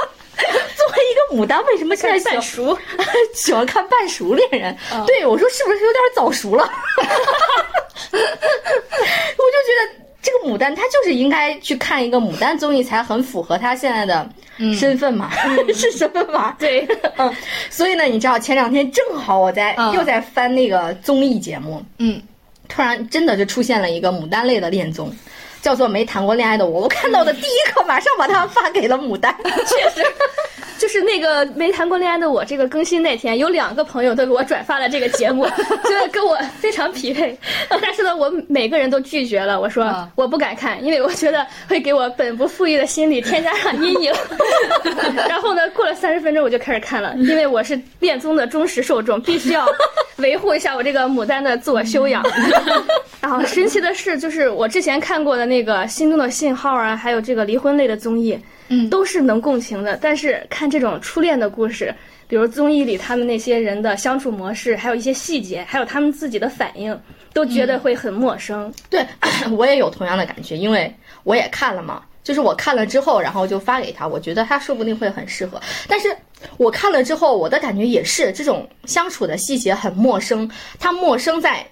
[0.75, 2.77] 作为一个牡丹，为什么现在半熟
[3.33, 4.75] 喜欢看半熟恋人？
[5.05, 6.63] 对我说，是不是有点早熟了？
[8.11, 14.27] 我就觉得这个牡丹，她就是应该去看一个牡丹综艺，才很符合她现在的
[14.73, 15.31] 身份嘛，
[15.73, 16.55] 是身份嘛？
[16.59, 17.33] 对，嗯。
[17.69, 22.21] 所以呢，你知道前两天正好我在又在翻那个综艺节目，嗯，
[22.67, 25.13] 突然真的就出现了一个牡丹类的恋综。
[25.61, 29.35] 叫做没谈过恋爱的我，我看到的第一个马上把它发给了牡丹。
[29.43, 30.05] 确实，
[30.77, 35.45] 就是那个没谈过恋爱的我，这个更新那天有两个朋友都给我转发了这个节目，
[35.83, 37.37] 觉得跟我非常匹配。
[37.81, 39.85] 但是呢，我每个人都拒绝了，我说
[40.15, 44.13] 我不敢看，因为我觉得会给我本不富裕的心理添加上阴影。
[45.27, 49.65] 然后呢，过了三十分钟我就开始看了，因为我是恋综的忠实受众，必须要
[50.17, 52.23] 维护一下我这个牡丹的自我修养。
[53.21, 59.97] 然后神奇的是，就是我之前看过的那个心动的信号啊，还有这个离婚类的综艺，嗯，都是能共情的。
[60.01, 61.93] 但是看这种初恋的故事，
[62.27, 66.99] 比如综艺里他们那些人的相处模式，还有一些细节，还有他们自己的反应，
[67.33, 68.73] 都觉得会很陌生。
[68.89, 69.05] 对
[69.55, 72.01] 我也有同样的感觉，因为我也看了嘛。
[72.23, 75.61] 就是我看了之后，然后就发给他，我觉得他说不定会很适合。
[75.87, 76.07] 但是
[76.57, 81.63] 我看了之后，我的感觉也是这种相处的细节很陌生，他陌生在。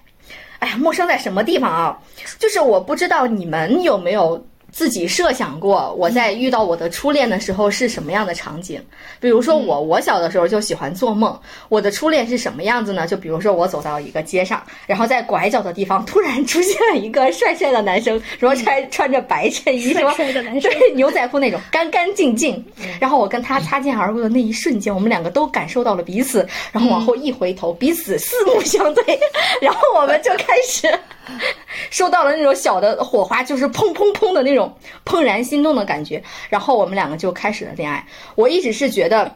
[0.60, 1.98] 哎呀，陌生在什么地方啊？
[2.38, 4.46] 就是我不知道你们有没有。
[4.74, 8.82] 自己设想过我在遇到我的初恋的时候是什么样的场景？
[9.20, 11.38] 比如说我，我小的时候就喜欢做梦。
[11.68, 13.06] 我的初恋是什么样子呢？
[13.06, 22.62] 就比如说我走到一个街上，然后在拐角的地方突然出现了一个帅帅的男生，然后穿穿着白衬衣，帅帅的男生，对 牛仔裤那种，干干净净。
[22.98, 26.44] 然后我跟他擦肩而过的那一瞬间，我们两个都感受到了彼此。
[26.72, 29.20] 然后往后一回头，彼此四目相对，
[29.60, 30.92] 然后我们就开始
[31.90, 34.74] 收到了那种小的火花，就是砰砰砰的那种。
[35.04, 38.06] 怦然心动的感觉，然后我们两个就开始了恋爱。
[38.34, 39.34] 我一直是觉得，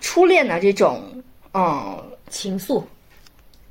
[0.00, 1.02] 初恋的这种，
[1.52, 2.82] 嗯，情愫，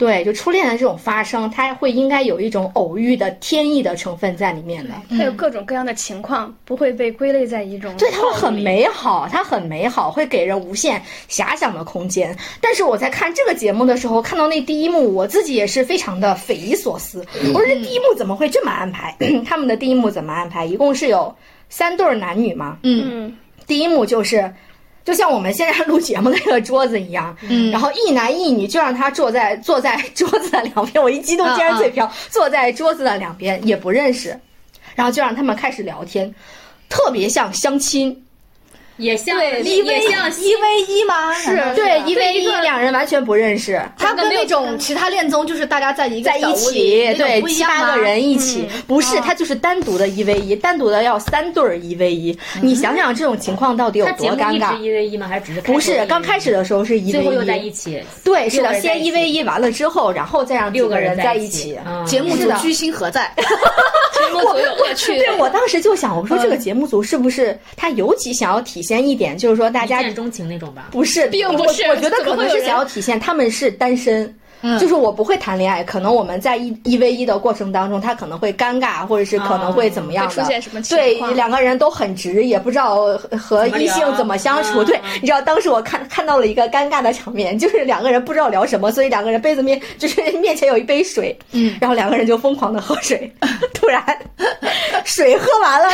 [0.04, 4.94] 对，就初恋的这种发生，它会应该有一种偶遇的天意的成分在里面的。
[5.12, 7.96] 它有各种各样的情况，不会被归类在一种。
[7.96, 12.38] 对，它会很美好，它很美好，会给人无限遐想的空间。
[12.60, 17.26] 但是我在看这个节目的时候，看到那第一幕，我自己也是非常的匪夷所思。
[17.54, 19.16] 我说这第一幕怎么会这么安排？
[19.48, 20.66] 他们的第一幕怎么安排？
[20.66, 21.34] 一共是有
[21.70, 22.78] 三对男女嘛？
[22.84, 23.34] 嗯，
[23.66, 24.54] 第一幕就是。
[25.04, 34.40] 就像我们现在录节目的那个桌子一样，嗯，然后一男一女就让他坐在坐在桌子的两边，我一激动竟然嘴瓢，坐在桌子的两边也不认识，
[34.96, 36.34] 然后就让他们开始聊天，
[36.90, 38.24] 特别像相亲。
[38.98, 41.34] 也像一 v 一 v 一吗？
[41.34, 43.82] 是对一 v 一，两人完全不认识。
[43.98, 52.38] 他跟那种其他恋综就是大家在一个在一起，对七八个人一起，不是他就是单独的一 v 一，单独的要三对儿一 v 一。
[52.62, 54.78] 你想想这种情况到底有多尴尬？
[54.78, 55.28] 一 v 一吗？
[55.28, 56.06] 还是只是不是？
[56.06, 58.02] 刚开始的时候是一 v 一，最后又在一起。
[58.24, 61.78] 对，是的，先一 v 一完了之后，然后再让六个人在一起。
[62.06, 63.32] 节目组居心何在？
[64.38, 65.18] 节目组有恶趣。
[65.18, 69.64] 对我当时就想，我说这个节目组是不是他尤其想要体现一点，就是说。
[69.64, 71.84] 说大家一见钟情那种吧，不是，并不是。
[71.84, 74.36] 我觉得可能是想要体现他们是单身，
[74.80, 75.84] 就是我不会谈恋爱。
[75.84, 81.30] 可能我们在一一 v 一的过程当中，他可能会尴尬，或者是可能会怎么样的，出现什么情况？
[81.30, 83.06] 对，两个人都很直，也不知道
[83.38, 84.84] 和异性怎么相处。
[84.84, 93.32] 对，你知道当时我看看到了一个尴尬的场面，就是两个人不知道聊什么，所以两个人杯子面就是面前有一杯水，嗯，然后两个人就疯狂的喝水，
[93.74, 94.04] 突然
[95.06, 95.88] 水喝完了。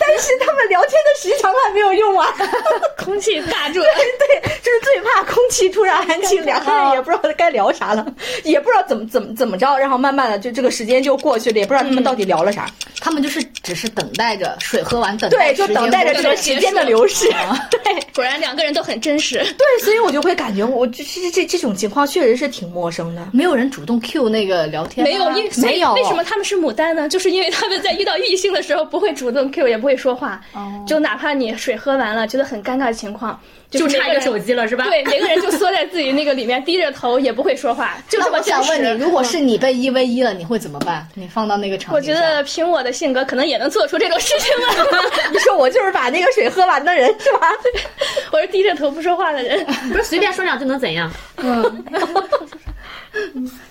[0.00, 2.26] 但是他们聊天的时长还没有用完，
[2.96, 3.86] 空气尬住了。
[4.18, 8.04] 对，就是最怕空气突然安静，两个人也不知道该聊啥了，
[8.44, 12.68] 也不知道怎么怎么怎么着，然后慢慢的就这个时间就过去了，也不知道他们到底聊了啥。
[13.00, 17.30] 他们就是只是等待着水喝完，等对，就等待着这个时间的流逝。
[17.70, 17.80] 对，
[18.12, 19.38] 果然两个人都很真实。
[19.38, 25.94] 对，所以我就会感觉我这这这这种情况确实是挺陌生的，没有人主动 Q 那个聊天，没有，因没有。
[25.94, 27.08] 为什么他们是牡丹呢？
[27.08, 30.40] 就是因为他们在遇到异性的时候不会主动 Q，也不会说话。
[30.86, 33.38] 就哪怕你水喝完了，觉得很尴尬的情况，
[33.70, 34.84] 就差一个手机了，是吧？
[34.84, 37.98] 对，每个人就缩在自己那个里面，低着头，也不会说话。
[38.08, 41.06] 就是我想问你，如果是你被一 v 一了，你会怎么办？
[41.14, 45.02] 你放到那个场景我觉得凭我的性格，可能也能做出这种事情来。
[45.30, 47.48] 你说我就是把那个水喝完的人，是吧？
[48.32, 49.62] 我是低着头不说话的人，
[49.92, 51.12] 不是随便说两句能怎样？
[51.36, 51.84] 嗯，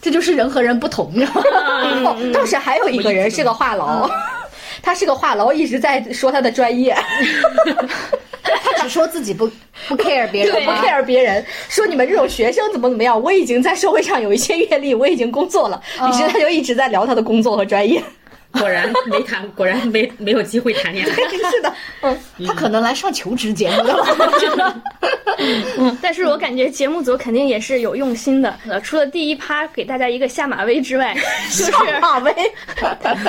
[0.01, 1.41] 这就是人和人不同，你知道
[2.03, 2.15] 吗？
[2.33, 4.09] 当时还有一个人是个话痨。
[4.81, 6.95] 他是个话痨，一直在说他的专业。
[8.43, 9.49] 他只说自己不
[9.87, 11.45] 不 care 别人，不 care 别人。
[11.67, 13.21] 说你们这种学生怎么怎么样？
[13.21, 15.81] 我已经在社会上有一些阅历，我已经工作了。
[16.07, 18.01] 于是他就一直在聊他的工作和专业。
[18.59, 21.13] 果然没谈，果然没没有机会谈恋爱。
[21.51, 24.81] 是的，嗯，他可能来上求职节目了。
[25.77, 28.57] 嗯，但是我感觉节目组肯定也是有用心的。
[28.67, 31.15] 呃，除了第一趴给大家一个下马威之外，
[31.51, 32.33] 就是下马威，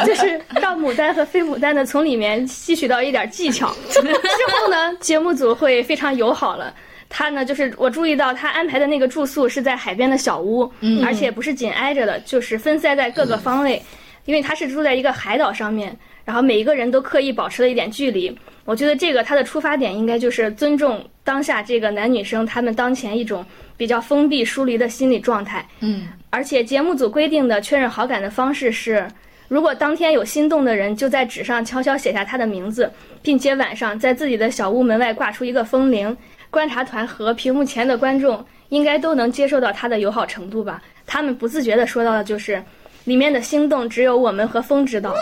[0.06, 3.74] 就是让牡丹和非牡丹的从里面吸取到一点技巧。
[3.90, 6.74] 之后呢，节目组会非常友好了。
[7.10, 10.70] 他呢，就是我注意到他安排的那个住宿是在海边的小屋，
[11.04, 13.82] 而且不是紧挨着的，就是分散在各个方位。
[14.28, 18.30] 因为他是住在一个海岛上面，然后每一个人都刻意保持了一点距离。
[18.66, 23.42] 我觉得这个他的出发点应该就是尊重当下这个男女生他们当前一种
[23.74, 25.66] 比较封闭疏离的心理状态。
[25.80, 29.08] 嗯，而且节目组规定的确认好感的方式是，
[29.48, 36.14] 如果当天有心动的人，就在纸上悄悄写下他的名字，并且晚上在自己的小屋门外挂出一个风铃。
[36.50, 40.82] 观察团和屏幕前的观众应该都能接受到他的友好程度吧？
[41.06, 42.62] 他们不自觉地说到的就是。
[43.08, 45.14] 里面的心动只有我们和风知道。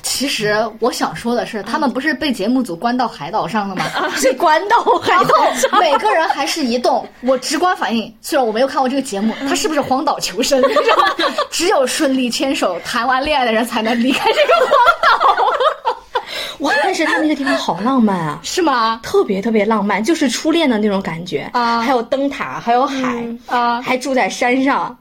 [0.00, 3.84] 其实我想说的是，他们不是被节目组关到海岛上了吗？
[4.14, 7.04] 是关到海岛上，每个人还是一动。
[7.22, 10.62] 我直观反应，虽然我没有看过这个节目，他是不是荒岛求生？
[11.50, 14.70] 只有顺利牵手谈完恋爱的人才能离开这个荒
[15.02, 15.08] 岛。
[16.60, 16.72] 哇！
[16.82, 19.00] 但是他那个地方好浪漫啊，是吗？
[19.02, 21.80] 特别特别浪漫，就是初恋的那种感觉啊！
[21.80, 24.96] 还有灯塔，还有海啊，还住在山上。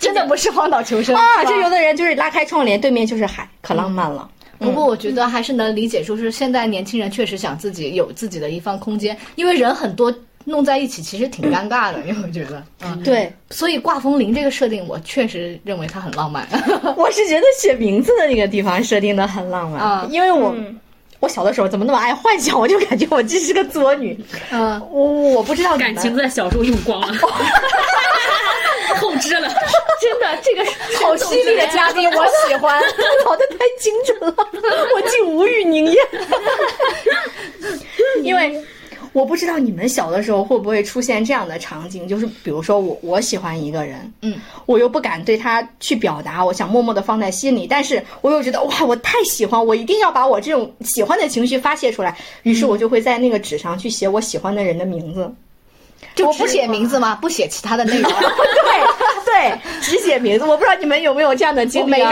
[0.02, 1.44] 真的不是荒岛求生啊！
[1.44, 4.28] 就有的人就是拉开窗帘，对面就是海，可浪漫了。
[4.58, 10.12] 不过我觉得还是能理解，就是现在年轻人确实想自己有自己的一方空间，因为人很多
[10.44, 12.62] 弄在一起其实挺尴尬的， 因为我觉得？
[12.82, 13.32] 嗯，对。
[13.50, 16.46] 所以挂风铃这个设定，我确实认为它很浪漫。
[16.96, 20.54] 我是觉得写名字的那个地方设定的很浪漫啊，因为我
[21.20, 24.18] 我小的时候怎么那么爱幻想，我就感觉我这是个作女。
[24.50, 27.14] 嗯，我我不知道感情在小时候用光了。
[29.10, 29.48] 透支了，
[30.00, 30.64] 真的，这个
[31.00, 32.80] 好犀利的嘉宾，我喜欢，
[33.24, 34.34] 跑的太精准了，
[34.94, 35.98] 我竟无语凝噎。
[38.22, 38.62] 因为
[39.12, 55.32] 我不知道你们小的时候会不会出现这样的场景，就是比如说我我喜欢一个人，嗯，我又不敢对他去表达，我想默默的放在心里，但是我又觉得哇，我太喜欢，我一定要把我这种喜欢的情绪发泄出来，于是我就会在那个纸上去写我喜欢的人的名字。
[56.14, 57.18] 就不写名字吗？
[57.20, 58.10] 不写其他的内容？
[58.12, 60.44] 对对，只写名字。
[60.44, 61.90] 我不知道你们有没有这样的经历？
[61.90, 62.10] 没有，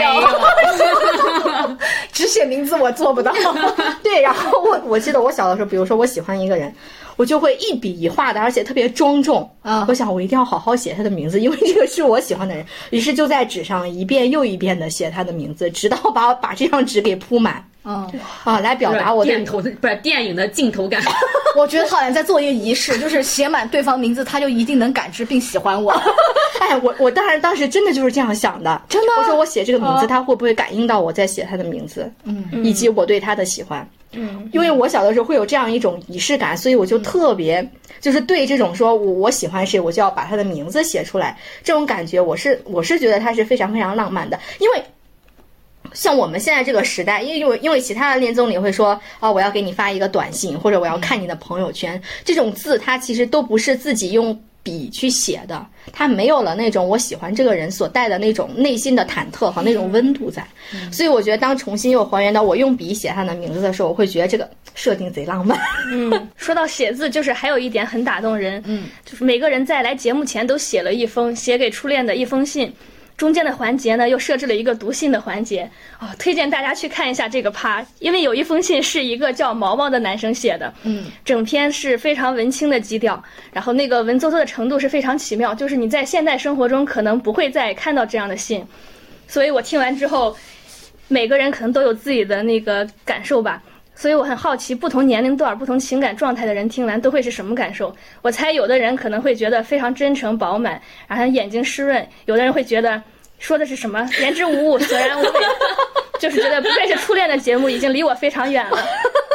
[2.11, 3.33] 只写名字我做不到。
[4.03, 6.73] 对，然后我我记得我小的时候，比如说我喜欢一个人，
[7.17, 9.85] 我就会一笔一画的，而且特别庄重啊。
[9.87, 12.65] 我想我一定要好好写他的名字，因为这个是我喜欢的人。
[12.91, 17.63] 于是就在纸上一遍又一遍的写他的名字，直到把把这张纸给铺满。
[17.85, 18.07] 嗯
[18.43, 21.01] 啊，来表达我电头不是电影的镜头感。
[21.57, 25.91] 我觉得好像在做一个仪式，就是写满对方名字，他就一定能感知并喜欢我。
[26.59, 29.13] 哎，我我当然当时真的就是这样想的，真的。
[29.17, 32.11] 我说我写这个名字，他会不会感应到我在写他的名字？
[32.25, 33.87] 嗯，以及我对他的喜欢。
[34.11, 37.67] 嗯，因为我小的时候会有这样一种仪式感，所以我就特别
[38.01, 44.83] 就是对这种说我我喜欢谁，我就要把他的名字写出来，这种感觉我是我是觉得他是非常非常浪漫的，因为。
[45.93, 60.45] 像我们现在这个时代，因为因为因为其他的恋综里会说啊，我要给你发一个短信，或者我要看你的朋友圈，这种字它其实都不是自己用笔去写的，它没有了那种我喜欢这个人所带的那种内心的忐忑和那种温度在。
[60.91, 65.57] 所以我觉得，当重新又还原到我用笔写他的名字的时候，我会觉得这个设定贼浪漫。
[65.91, 72.71] 嗯，说到写字，就是还有一点很打动人，嗯，就是每个人在来节目前都写了一封写给初恋的一封信。
[73.19, 75.69] 中间的环节呢，又设置了一个读信的环节。
[75.99, 88.65] 哦，推荐大家去看一下这个趴，因为有一封信是一个叫毛毛的男生写的，嗯，整篇是非常文青的基调，然后那个文绉绉的程度是非常奇妙，就是你在现代生活中可能不会再看到这样的信，
[89.27, 90.33] 所以我听完之后，
[91.09, 93.61] 每个人可能都有自己的那个感受吧。
[93.99, 97.93] 所以我很好奇，不同年龄段、不同情感状态的人听完都会是什么感受？
[98.21, 103.03] 我猜有的人可能会觉得非常真诚饱满，然后眼睛湿润；有的人会觉得
[103.39, 105.31] 说的是什么言之无物、索然无味，
[106.17, 108.77] 就是觉得不愧是初恋的节目，已经离我非常远了。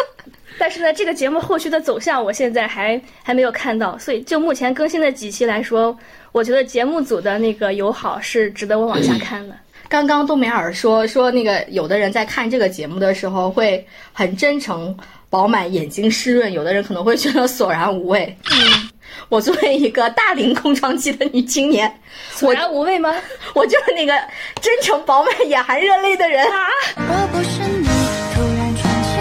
[0.59, 3.99] 但是呢，这个节目后续的走向，我现在还还没有看到。
[3.99, 5.95] 所以就目前更新的几期来说，
[6.33, 9.55] 我觉得节目组的那个友好是值得我往下看的。
[9.89, 14.97] 刚刚杜梅尔说说那个有的人在看这个节目的时候会很真诚
[15.31, 18.37] 饱满，眼睛湿润；有的人可能会觉得索然无味。
[18.51, 18.91] 嗯，
[19.29, 21.93] 我作为一个大龄空窗期的女青年，
[22.31, 23.15] 索然无味吗？
[23.55, 24.13] 我就是那个
[24.61, 26.67] 真诚饱满、眼含热泪的人啊！
[26.97, 27.87] 若不是你
[28.35, 29.15] 突然闯进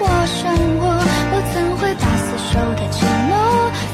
[0.00, 0.50] 我生
[0.80, 0.86] 活，
[1.32, 2.98] 我怎会把死守的承
[3.28, 3.34] 诺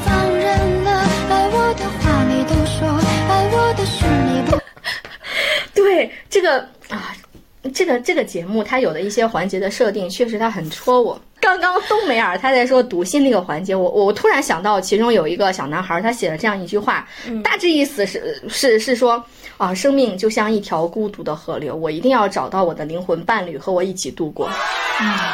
[0.03, 0.89] 放任了？
[1.29, 2.87] 爱我的话你都说，
[3.29, 4.64] 爱我的事你不。
[5.85, 7.15] 对这个啊，
[7.71, 11.21] 这个这个节目，它有的一些环节的设定，确实它很戳我。
[11.45, 17.07] 刚刚冬梅尔他在说读信那个环节，我我突然想到，其中有一个小男孩，他写了这样一句话，
[17.43, 19.23] 大致意思是是是说
[19.57, 24.49] 啊，生命就像一条孤独的河流，我一定要找到我的灵魂伴侣和我一起度过。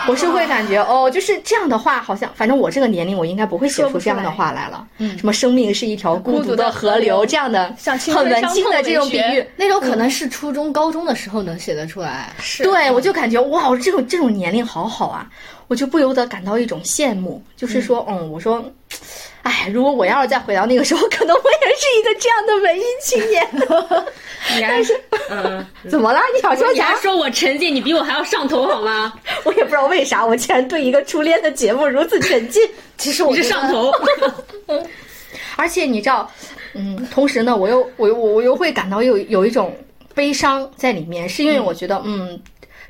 [0.05, 4.86] 我是会感觉哦，就是这样的话，好像反正我这个年龄，我应该不会写出这样的话来了。
[4.97, 7.74] 嗯，什么生命是一条孤独的河流这样的
[8.14, 12.34] 很文青的这种比喻，那种可能是初中、高中的时候能写得出来。
[12.39, 15.26] 是，对我就感觉哇，这种这种年龄好好啊。
[15.72, 18.61] 我就不由得感到一种羡慕，就是说，嗯，我说，
[19.41, 23.47] 哎，如果我要是再回到那个时候，可能我也是一个这样的文艺青年。
[24.59, 24.99] 但是，
[25.30, 26.19] 嗯，怎么了？
[26.36, 26.74] 你想说啥？
[26.74, 29.13] 你还说我沉浸，你比我还要上头好吗？
[29.45, 32.61] 我也不知道为啥，我竟然对一个初恋的节目如此沉浸。
[32.97, 33.89] 其实我是上头，
[35.55, 36.30] 而且你知道，
[36.74, 39.74] 嗯，同时呢，我又我又我又会感到有有一种
[40.13, 42.38] 悲伤在里面，是因为我觉得，嗯。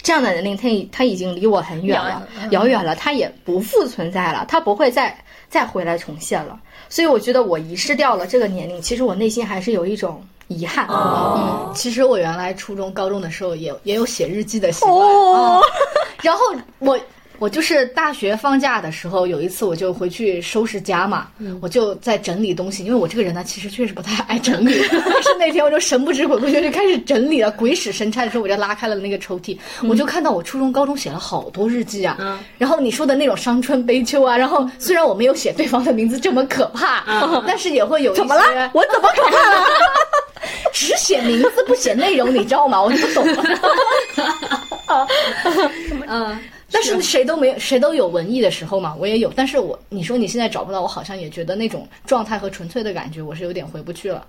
[0.02, 5.16] 这样的年龄，他已他已经离我很远了，遥远了，他也不复存在了，他不会再
[5.50, 6.60] 再回来重现了。
[6.90, 10.88] 所以我觉得我遗失掉了这个年龄，其实我内心还是有一种遗憾。
[10.90, 15.62] 嗯，其实我原来初中、高中的时候也也有写日记的习惯，哦、
[16.22, 16.42] 然后
[16.80, 17.00] 我。
[17.42, 21.28] 我就是大学放假的时候，有一次我就回去收拾家嘛，
[21.60, 24.80] 我就在整理东西，因为我这个人呢，其实确实不太爱整理。
[24.94, 29.58] 但是那天我就神不知鬼不觉就开始整理了，鬼使神差的时候，我就拉开了那个抽屉，
[29.90, 32.16] 我就看到我初中、高中写了好多日记啊。
[32.60, 37.04] 然后你说的那种伤春悲秋啊，然后虽然我没有写对方的名字这么可怕，
[37.48, 38.70] 但是也会有怎么了？
[38.72, 39.66] 我怎么可怕了？
[40.72, 42.80] 只写名字不写内容，你知道吗？
[42.80, 45.08] 我就不懂了。
[46.08, 46.40] 嗯。
[46.72, 49.32] 但是谁都没有，谁都有文艺的时候嘛，我也有。
[49.36, 54.26] 但是我你说你现在找不到，我好像也觉得那种状态和纯粹的感觉，我是有点回不去了。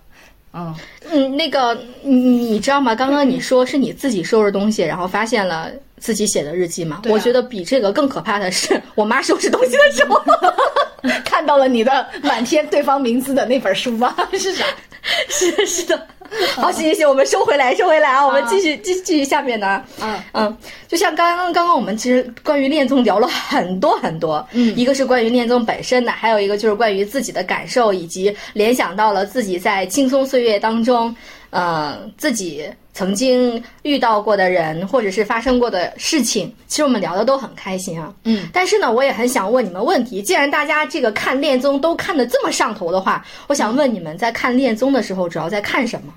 [0.55, 0.74] 嗯
[1.11, 2.95] 嗯，那个你你知道吗？
[2.95, 7.03] 刚刚你说是你自己收拾东西，然后发现了自己写的日记吗？
[7.07, 10.20] 我觉得比这个更可怕的是我妈收拾东西的时候。
[11.24, 14.14] 看到了你的满天对方名字的那本书吗？
[14.34, 14.64] 是啥？
[15.28, 16.07] 是的，是的。
[16.57, 18.26] 好，行行行，我们收回来，收回来啊！
[18.26, 19.85] 我们继续，继继续下面的。
[20.01, 20.57] 嗯嗯，
[20.89, 24.47] 就像刚刚刚刚我们其实关于恋综聊了很多很多。
[24.53, 31.14] 嗯，一个是关于恋综本身的，还有一个就是关于自己的感受，以及联想到了自己在轻松岁月当中，
[31.51, 32.64] 呃，自己
[32.95, 36.55] 曾经遇到过的人，或者是发生过的事情。
[36.66, 38.12] 其实我们聊的都很开心啊。
[38.24, 40.22] 嗯，但是呢，我也很想问你们问题。
[40.22, 46.12] 既然大家这个看恋综都看得这么上头的话，我想问你们在看恋综的时候主要在看什么？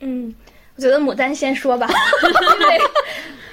[0.00, 0.34] 嗯，
[0.76, 1.88] 我觉得牡丹先说吧，
[2.60, 2.78] 因为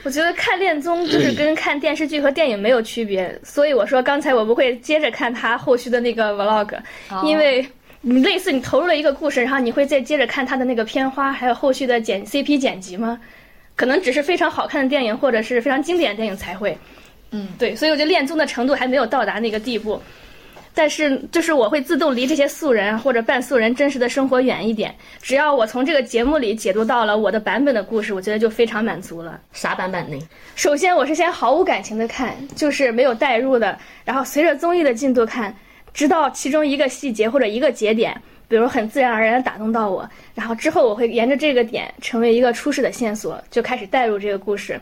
[0.04, 6.78] 我觉得看恋综就是跟看电视剧和电影没有区别，所以我说刚才我不会接着看他后续的那个 vlog，
[7.24, 7.66] 因为
[8.02, 13.20] 你类似你投入了一个故事，然后你会再接着看他的那个片花，还有后续的剪 CP 剪辑吗？
[13.76, 16.78] 可能只是非常好看的电影或者是非常经典的电影才会，
[17.32, 20.00] 嗯，对，所以我觉得恋综的程度还没有到达那个地步。
[20.74, 24.93] 但是，就是我会自动离这些素人或者半素人真实的生活远一点。
[25.21, 29.39] 只要我从这个节目里解读到了我的版本的故事，我觉得就非常满足了。
[29.51, 30.17] 啥版本呢？
[30.55, 35.55] 首先，我是先毫无感情的看，就是没有代入的，然后随着综艺的进度看，
[35.93, 44.80] 直到其中一个细节或者一个节点，比如很自然而然的打动到我，然后之后我会沿着这个点成为一个出事的线索，就开始带入这个故事，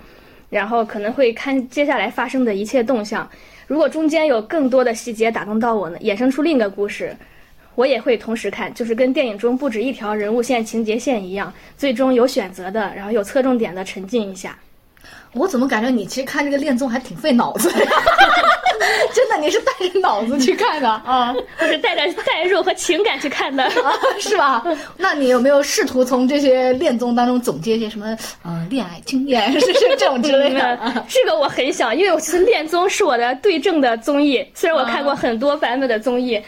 [0.51, 3.27] 然后可能会看接下来发生的一切动向。
[3.65, 7.15] 如果中间有更多的细节打动到我呢，衍生出另一个故事，
[7.75, 14.55] 我也会同时看，就是跟电影中不止一条人物线、情节线一样，最终有选择的，然后有侧重点的沉浸一下。
[15.33, 17.79] 我怎么感觉你其实看这个恋综还挺费脑子的？
[19.13, 21.34] 真的，你是带着脑子去看的啊？
[21.59, 24.63] 我是带着代入和情感去看的， 啊是吧？
[24.97, 31.05] 那你有没有试图从这些恋综当中总结一些什么呃恋爱经验，是是这种之类的？
[31.07, 34.45] 这个我很想，因为我觉得恋综是我的对症的综艺。
[34.53, 36.41] 虽然我看过很多版本的综艺，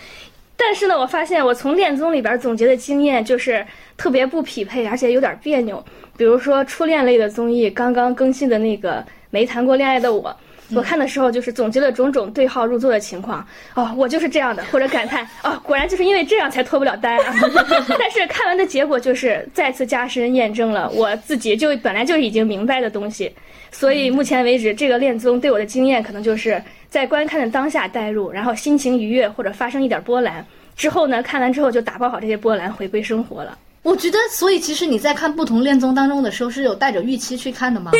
[0.58, 3.66] 但是呢，我发现我从恋综里边总结的经验就是
[3.98, 5.84] 特别不匹配，而且有点别扭。
[6.18, 8.98] 比如说初恋类的综艺，刚刚更新的那个
[9.30, 10.30] 《没谈过恋爱的我》。
[10.76, 13.46] 我看的时候就是总结了种种对号入座的情况，
[13.76, 17.34] 哦，我就是这样的，或者感叹，哦，果然就是因为这样才脱不了单啊。
[18.00, 23.32] 但是看完的结果就是再次加深验证了我自己就本来就已经明白的东西。
[23.72, 30.46] 所以目前为止，这个恋综对我的经验可能就是在观看的当下带入，然后心情愉悦或者发生一点波澜
[30.76, 33.58] 之后呢，看完之后就打包好这些波澜，回归生活了。
[33.82, 37.92] 我觉得，所以其实你在看不同恋综当中的时候，是有带着预期去看的吗？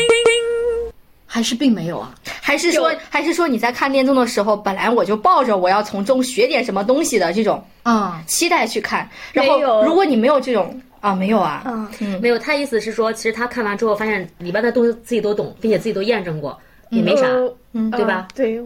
[1.34, 2.14] 还是并没有啊？
[2.40, 11.64] 还是说，还是说你在看恋综的时候，本来我就抱着我要从中学点什么东西的这种啊期待去看，然后如果你没有这种啊，没有啊，
[11.98, 12.38] 嗯，没有。
[12.38, 16.56] 他意思是说，其实他看完之后发现里边的东西自己都懂，并且自己都验证过。
[16.90, 17.26] 也没啥，
[17.72, 18.28] 嗯，对吧？
[18.34, 18.58] 对。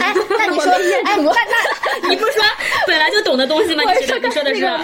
[0.00, 1.22] 哎，那你说，哎，那
[2.02, 2.42] 那你不是说
[2.86, 3.82] 本来就懂的东西吗？
[3.92, 4.78] 你说的是，哎，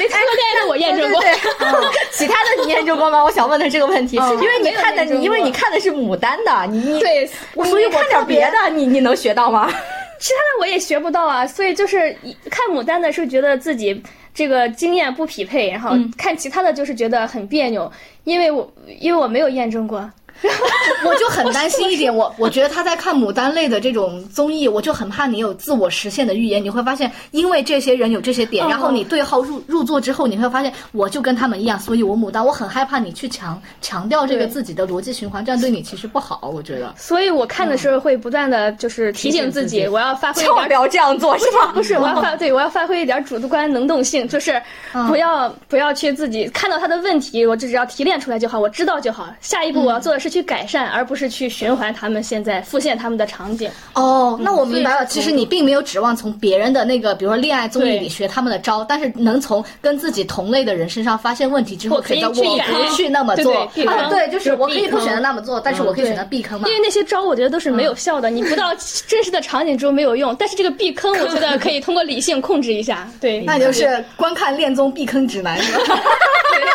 [0.57, 1.22] 那我验证过。
[2.12, 3.22] 其他的你验证过吗？
[3.24, 7.26] 我想问的这个问题，是因为你看的，你因为你看的是牡丹的，你你对，
[7.64, 9.68] 所以我看点别的，你你能学到吗？
[10.20, 12.14] 其他的我也学不到啊，所以就是
[12.51, 14.03] 看牡丹的是觉得自己
[14.34, 17.91] 这个经验不匹配，然后看其他的就是觉得很别扭，
[18.24, 20.11] 因为我因为我没有验证过。
[21.05, 26.62] 我就很担心一点，我我觉得他在看牡丹类的这种综艺，我就很怕你有自我实现的预言。
[26.62, 36.51] 你会发现，因为这些人有这些点，然后你对号入入座之后，你会发现我就跟他们一样，所以我牡丹，我很害怕你去强强调这个自己的逻辑循环，这样对你其实不好。
[36.55, 41.72] 我觉得，所以我看的时候会不断的就是提醒自己，我要发挥，千万不要这样做，是吗？
[41.74, 44.61] 不是，我要发 对，我要发挥一点主观能动性，就是
[45.09, 49.28] 不要不要去自己看到他的问题，我就只要提炼出来就好，我知道就好。
[49.41, 53.68] 下一步我要做的是去改善，而不是去循环他们现在复现他们的场景。
[53.95, 55.05] 哦，那我明白了。
[55.05, 63.62] 其实你并没有指望从别人的那个，比如说恋爱综艺里学他们的招，但是能从跟自己同类的人身上发现问题之后，可以去不去那么做。
[63.87, 66.68] 啊，对，就是我可以不选择那么做，但是我可以选择避坑嘛。
[66.68, 68.72] 因为那些招我觉得都是没有效的，你不到
[69.09, 70.35] 真实的场景中没有用。
[70.37, 73.09] 但是这个避坑，我觉得可以通过理性控制一下。
[73.20, 75.59] 对，那就是观看恋综避坑指南。
[75.59, 75.66] 对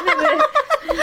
[0.04, 0.38] 对 对。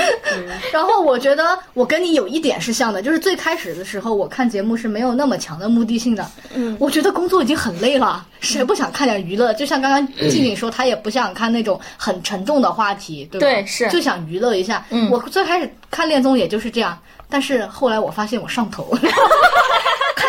[0.72, 6.26] 然后我觉得我跟你有一点是像的，就是最开始的时候我看节目是没有那么强的目的性的。
[6.54, 9.52] 嗯，我觉得工作已经很累了，谁不想看点娱乐？
[9.54, 13.46] 就像刚刚静静说，她也不想看那种很沉重的话题，对吧？
[13.46, 14.84] 对，是就想娱乐一下。
[14.90, 18.96] 嗯，我最开始看恋综也就是这样，但是后来我发现我上头。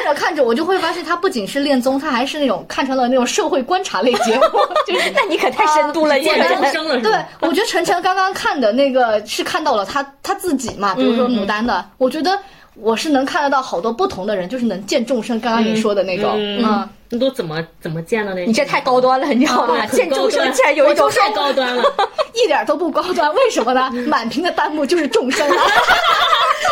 [0.04, 4.42] 看着看着，我就会发现，他不仅是恋综，他还是那种看成了那种社会观察类节目。
[4.86, 7.00] 就是，那你可太深度了，见众生了。
[7.00, 12.38] 对，我觉得晨晨刚刚看的那个是看到了他他自己嘛，比如说牡丹的，我觉得
[12.76, 15.40] 我是能看得到好多不同的人，就是能见众生。
[15.40, 18.44] 刚刚你说的那种，嗯，那都怎么怎么见的那？
[18.44, 19.86] 你这太高端了，你知道吗？
[19.86, 21.84] 见众生竟然有一种太高端了，
[22.34, 23.32] 一点都不高端。
[23.36, 23.92] 为什么呢？
[24.08, 25.64] 满屏的弹幕就是众生啊。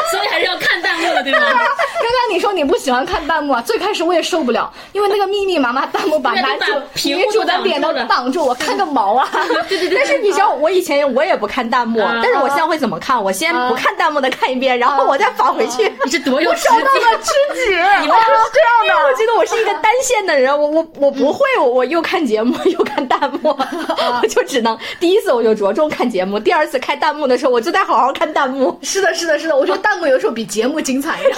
[0.10, 1.40] 所以还是要看弹幕的，对吗？
[1.48, 3.62] 刚刚你说你不喜欢看弹幕啊？
[3.62, 6.74] 最开始我也受不了，因为那个密密麻麻弹幕把男主、
[7.08, 9.30] 女主的脸都挡住，我看个毛啊！
[9.70, 9.98] 对对对。
[9.98, 13.22] 但是你知道，我以前我也不看弹幕，但是我现在会怎么看？
[13.22, 15.92] 我先不看弹幕的看一遍，然后我再返回去。
[16.04, 17.70] 你是多有找到了知己？
[18.02, 19.06] 你们是这样的？
[19.08, 23.50] 我觉得我是一个单线的人，我我我不会，我我又看节目 又看弹幕，
[24.22, 28.78] 我就只能第一次我就着重看节目，第二次开弹幕的时候我就得好好看弹幕。
[28.82, 31.38] 是的，是的，是的，我觉得弹幕有时候比节目精彩，然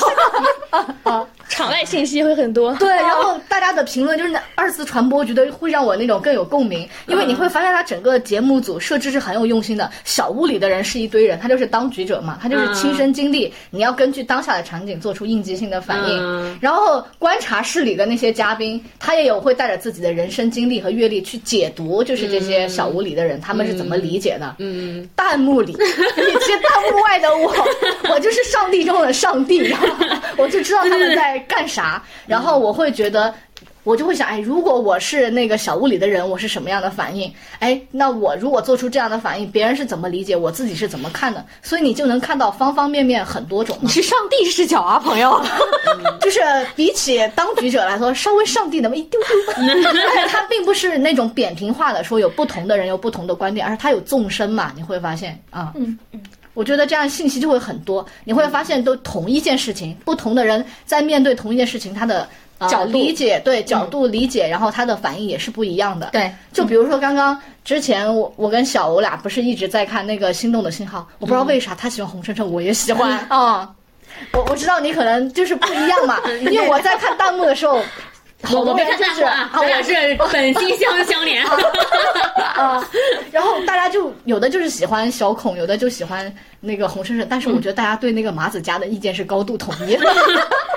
[1.04, 1.23] 后
[1.54, 2.74] 场外信息会很多。
[2.78, 9.90] 对，然后大家的评论就是那二次传播，我觉得会让我那种更有共鸣，因为你会发现他整个节目组设置是很有用心的。
[10.04, 16.60] 小屋里的人是一堆人，他就是当局者嘛，他就是亲身经历，你要根据当下的场景做出应激性的反应。
[16.60, 24.56] 然后观察室里的那些嘉宾，他也有会带着自己的人生经历和阅历去解读，就是这些小屋里的人他们是怎么理解的。
[24.58, 27.54] 嗯，弹幕里以及弹幕外的我。
[28.10, 29.74] 我就是上帝中的上帝，
[30.38, 33.34] 我就知道他们在干啥，然后我会觉得，
[33.84, 37.32] 我就会想，哎，如果我是那个小屋里的人，我是什么样的反应？
[37.60, 40.36] 哎，那我如果做出这样的反应，别人是怎么理解？
[40.36, 41.46] 我自己是怎么看的？
[41.62, 43.78] 所以你就能看到方方面面很多种。
[43.82, 45.42] 你是上帝视角啊，朋友，
[46.22, 46.40] 就是
[46.76, 49.74] 比起当局者来说，稍微上帝那么一丢丢。
[50.28, 56.22] 他并不是那种扁平化的说有不同的人有不同的观点，而是他有纵深嘛，你会发现啊，嗯嗯。
[56.54, 62.28] 我觉得这样信息就会很多，你会发现都同一件事情，不同的人在面对同一件事情，他的
[62.70, 66.10] 角理解对角度理解，然后他的反应也是不一样的。
[66.12, 73.74] 对，就比如说刚刚之前我我跟小吴俩不是一直在看那个《心动的信号》，我不知道为啥他喜欢红橙橙，我也喜欢啊。
[74.32, 76.20] 我我知道你可能就是不一样嘛，
[76.52, 77.82] 因为我在看弹幕的时候。
[78.52, 79.94] 我我没看弹幕啊，我俩是
[80.32, 81.44] 本心相相连。
[82.56, 82.84] 啊，
[83.32, 90.10] 然后大家就有的就是喜欢小孔，有的就喜欢那个红橙橙，但是我觉得大家对那个马子佳的意见是高度统一的。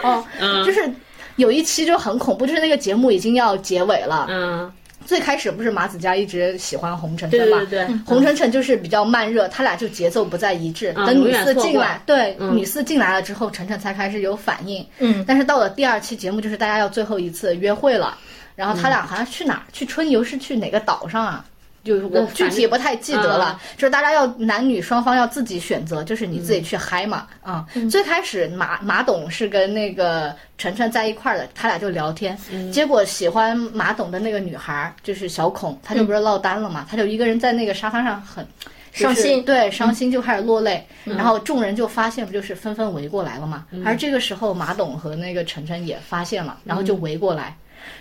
[0.03, 0.25] 哦，
[0.65, 0.89] 就是
[1.37, 4.27] 有一期就很恐怖，就是那个节目已经要结尾了。
[4.29, 4.73] 嗯。
[5.07, 7.59] 最开始不是马子佳一直喜欢红晨晨嘛？
[7.61, 10.93] 对对对，红晨晨就是比较慢热，他俩就节奏不再一致。
[10.93, 14.85] 等女四进来，对，女四进来了之后，晨晨才开始有反应。
[14.99, 18.19] 嗯，但是到了第二期节目，就是大家要最后一次约会了，
[18.55, 19.63] 然后他俩好像去哪儿？
[19.73, 21.45] 去春游是去哪个岛上啊？
[21.87, 27.65] 就是我具体不太记得了，就是大家要男女双方要自己选择，就是你自己去嗨嘛啊！
[27.89, 32.37] 最开始马马董是跟那个晨晨在一块儿的，他俩就聊天，
[32.73, 38.45] 结果喜欢马董的那个女孩就是小孔，他就不是落单了嘛，他就一个人在那个沙发上很
[38.93, 47.57] 伤心，对，伤心就开始落泪，然后众人就发现不就是纷纷围过来了嘛，而这个时候马董和那个晨晨也发现了，然后就围过来。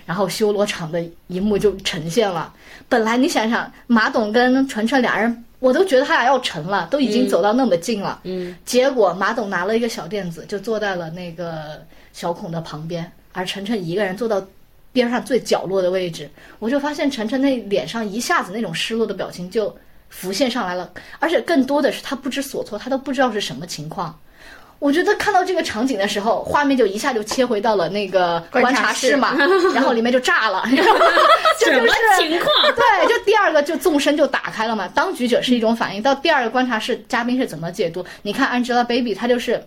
[0.06, 2.54] 然后修罗场的一幕就呈现了。
[2.88, 8.20] 本来你想想，马董跟纯纯俩人，我都觉得他俩要成了，都已经走到那么近了。
[8.24, 8.56] 嗯。
[8.66, 11.82] 结果马董拿了一个小垫子，就坐在了那个
[12.14, 14.46] 小孔的旁边，而晨晨一个人坐到
[14.92, 16.30] 边上最角落的位置。
[16.60, 19.76] 我就发现晨晨那脸上一下子那种失落的表情就
[20.10, 24.18] 浮现上来了，而且更多的是他不知所措，他都不知道是什么情况。
[24.80, 29.36] 我觉得看到这个场景的时候，画面就一下就切回到了那个观察室嘛，
[29.74, 32.50] 然后里面就炸了， 什么情况？
[32.76, 34.88] 对，就第二个就纵深就打开了嘛。
[34.94, 38.06] 当局者是一种反应，到第二个观察室嘉宾是怎么解读？
[38.22, 39.64] 你看 Angelababy，她就是。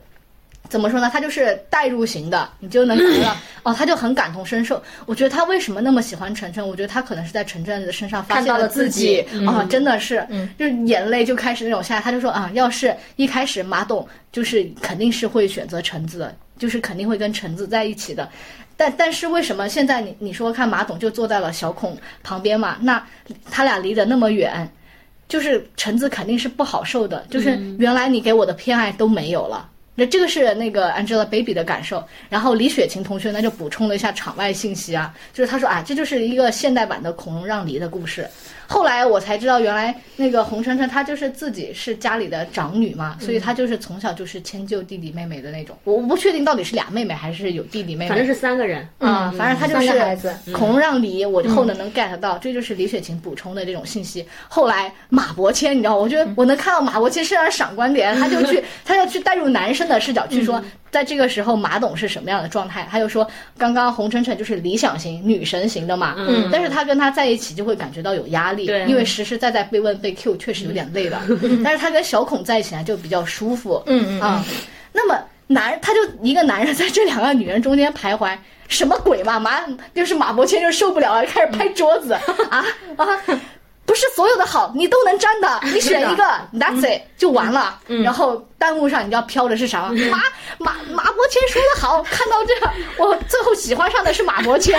[0.69, 1.09] 怎么说呢？
[1.13, 4.83] 他就是代入型的，你就能感觉到 哦，他就很感同身受。
[5.07, 6.67] 我觉得他为什么那么喜欢晨晨？
[6.67, 10.27] 我觉得他可能是在晨晨的身上发现了自己啊，真的是，
[10.59, 12.01] 就是眼泪就开始那种下来。
[12.01, 18.29] 他就说啊，要是一开始马董就是肯定是会选择橙子的，就是肯定会跟橙子在一起的。
[18.77, 22.77] 但但是为什么现在你你说看马董就坐在了小孔旁边嘛？
[22.81, 23.05] 那
[23.51, 24.71] 他俩离得那么远，
[25.29, 27.27] 就是橙子肯定是不好受的。
[27.29, 29.69] 就是原来你给我的偏爱都没有了。
[29.99, 38.25] 那这个是那个 Angelababy 的感受，然后李雪琴同学呢就补充了一下场外信息啊，就是他说啊，这就是一个现代版的孔融让梨的故事。
[38.71, 45.75] 后来我才知道，原来那个洪晨晨她就是自己是家里的长女嘛，所以她就是从小就是迁就弟弟妹妹的那种。
[45.85, 51.25] 我不确定到底是俩妹妹还是有弟弟妹妹，反正是三个人啊，反正她就是孔融让梨。
[51.25, 54.27] 我后能能 get 到，这就是李雪琴补充的这种信息。
[54.49, 60.63] 后来马伯骞，你知道，我觉得我能看到马伯骞身上闪光点， 他就去，他要去带入男生的视角去说。
[60.91, 62.87] 在这个时候，马董是什么样的状态？
[62.91, 71.21] 他就说，刚刚洪晨晨就是理想型、女神型的嘛，嗯，但是他跟他在一起就会感觉到有压力，对，因为实实在在被问被 Q，确实有点累了。
[71.63, 74.45] 但是他跟小孔在一起呢，就比较舒服，嗯嗯啊。
[74.93, 78.37] 那么男他就一个男人在这两个女人中间徘徊，
[78.69, 79.39] 什么鬼嘛？
[79.39, 79.61] 马
[79.95, 82.65] 就是马伯骞就受不了了，开始拍桌子啊
[82.97, 83.07] 啊！
[83.89, 86.23] 不是所有的好你都能沾的， 你选一个
[86.53, 87.81] ，That's it 就完了。
[88.05, 89.95] 然后弹幕上你知道飘的是啥吗？
[90.11, 90.19] 马
[90.59, 94.77] 马马伯骞说的好，看到这我最后喜欢上的是马伯骞。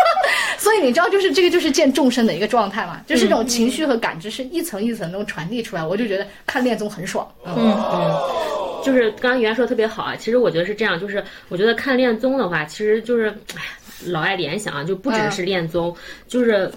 [0.56, 7.30] 所以你知道，就是这个就是见众生的一个状态嘛，就是这种情绪和感知是一层一层都传递出来，我就觉得看恋综很爽。
[7.44, 7.54] 嗯
[7.92, 13.62] 嗯，就是刚刚袁说的特别好啊，其实我觉得是这样，就是我觉得看恋综的话，其实就是哎
[14.06, 15.94] 老爱联想啊，就不只是恋综，
[16.26, 16.72] 就是。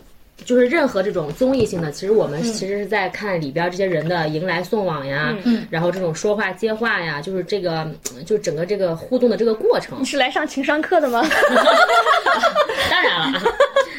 [0.46, 5.36] 就是任何这种综艺性的，其实我们其实是在看里边这些人的迎来送往呀，
[5.70, 7.88] 然后这种说话接话呀，就是这个，
[8.26, 10.00] 就整个这个互动的这个过程。
[10.02, 11.24] 你是来上情商课的吗？
[12.90, 13.40] 当然了，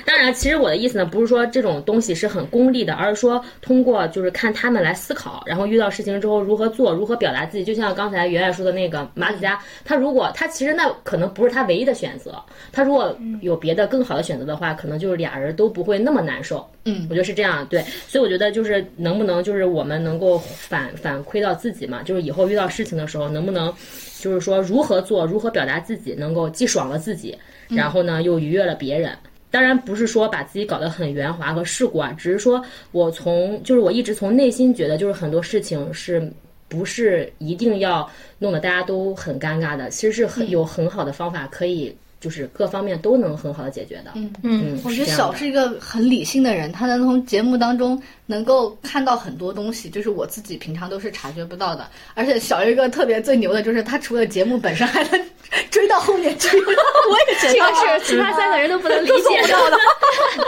[0.05, 7.65] 当然，其实我的意思呢，不是说这种东西是很功利的，而是说通过就是看他们来思考，然后遇到事情之后如何做，如何表达自己。
[7.65, 16.32] 就像刚才圆圆说的那个马子佳，他如果他其实那可能不是他唯一的选择，他如果有别的更好的选择的话，可能就是俩人都不会那么难。
[16.33, 23.73] 难受，嗯，我觉得是这样，对，所以我觉得就是能不能就是我们能够反反馈到自己嘛，就是以后遇到事情的时候，能不能
[24.19, 27.37] 就是说如何做，如何表达自己，能够既爽了自己，
[27.69, 29.17] 然后呢又愉悦了别人。
[29.51, 36.33] 当然不是说把自己搞得很圆滑和世故啊，只是说我从就是我一直从内心觉得，就是很多事情是
[36.69, 41.95] 不是一定要弄得大家都很尴尬的，其实是很有很好的方法可以。
[42.23, 44.13] 就是各方面都能很好的解决的。
[44.15, 51.89] 嗯嗯，我觉得小是一个很理性的人，他能从节目当中能够看到很多东西，就是我自己平常都是察觉不到的。
[52.15, 55.21] 而且小一个特别最牛的就是他除了节目本身，还能
[55.71, 56.49] 追到后面去。
[56.57, 59.79] 我也觉得这个是其他三个人都不能理解到的。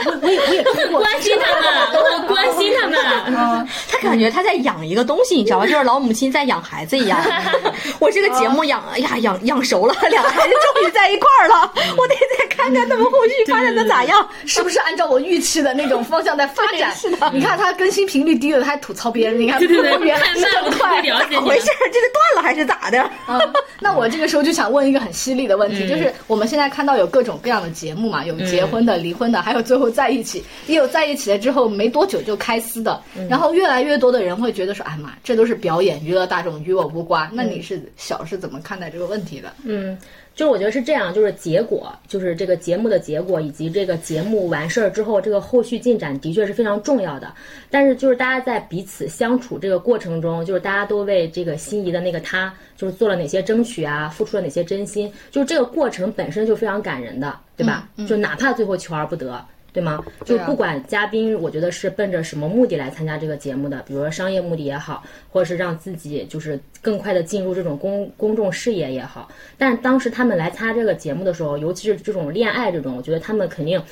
[0.04, 3.68] 我我也我也关心他们，关心他们。
[3.88, 5.66] 他感觉他在养一个东西，你知道吗？
[5.66, 7.18] 就是老母亲在养孩子一样。
[7.98, 11.72] 我这个节目养呀养养熟了，两个孩子终于在一块儿了。
[11.96, 16.94] 我得再看看他们后续发展的咋样，是不是按照我预期的那种方向在发展？
[16.94, 19.38] 是的，你看他更新频率低了，他还吐槽别人。
[19.38, 21.66] 你看，对对对，太慢了，快，了解回事？
[21.92, 23.00] 这是断了还是咋的？
[23.26, 23.40] 啊，
[23.80, 33.02] 那我这个时候就想问一个很犀利的问题，就是我们现在看到有各种各样的节目嘛，有结婚的、离婚的，还有最后在一起，也有在一起了之后没多久就开撕的。
[33.28, 39.52] 然后越来越多的人会觉得说：“哎妈，这都是表演，娱乐大众，与我无关。”那你是小是怎么看待这个问题的？
[39.64, 39.98] 嗯。
[40.34, 47.32] 就是我觉得是这样，就是结果，就是这个节目的结果，以及这个节目完事儿之后，这个后续进展的确是非常重要的。
[47.70, 57.88] 但是就是大家在彼此相处这个过程中，就是大家都为这个心仪的那个他，就是做了哪些争取啊，付出了哪些真心，就是这个过程本身就非常感人的，对吧？
[58.08, 59.40] 就哪怕最后求而不得。
[59.74, 60.02] 对吗？
[60.24, 69.28] 就不管嘉宾，我觉得是奔着什么目的来参加这个节目的，比如说商业目的也好，或者是让自己就是更快的进入这种公公众视野也好。
[69.58, 73.82] 但当时他们来参加这个节目的时候，尤其是这种恋爱这种，我觉得他们肯定。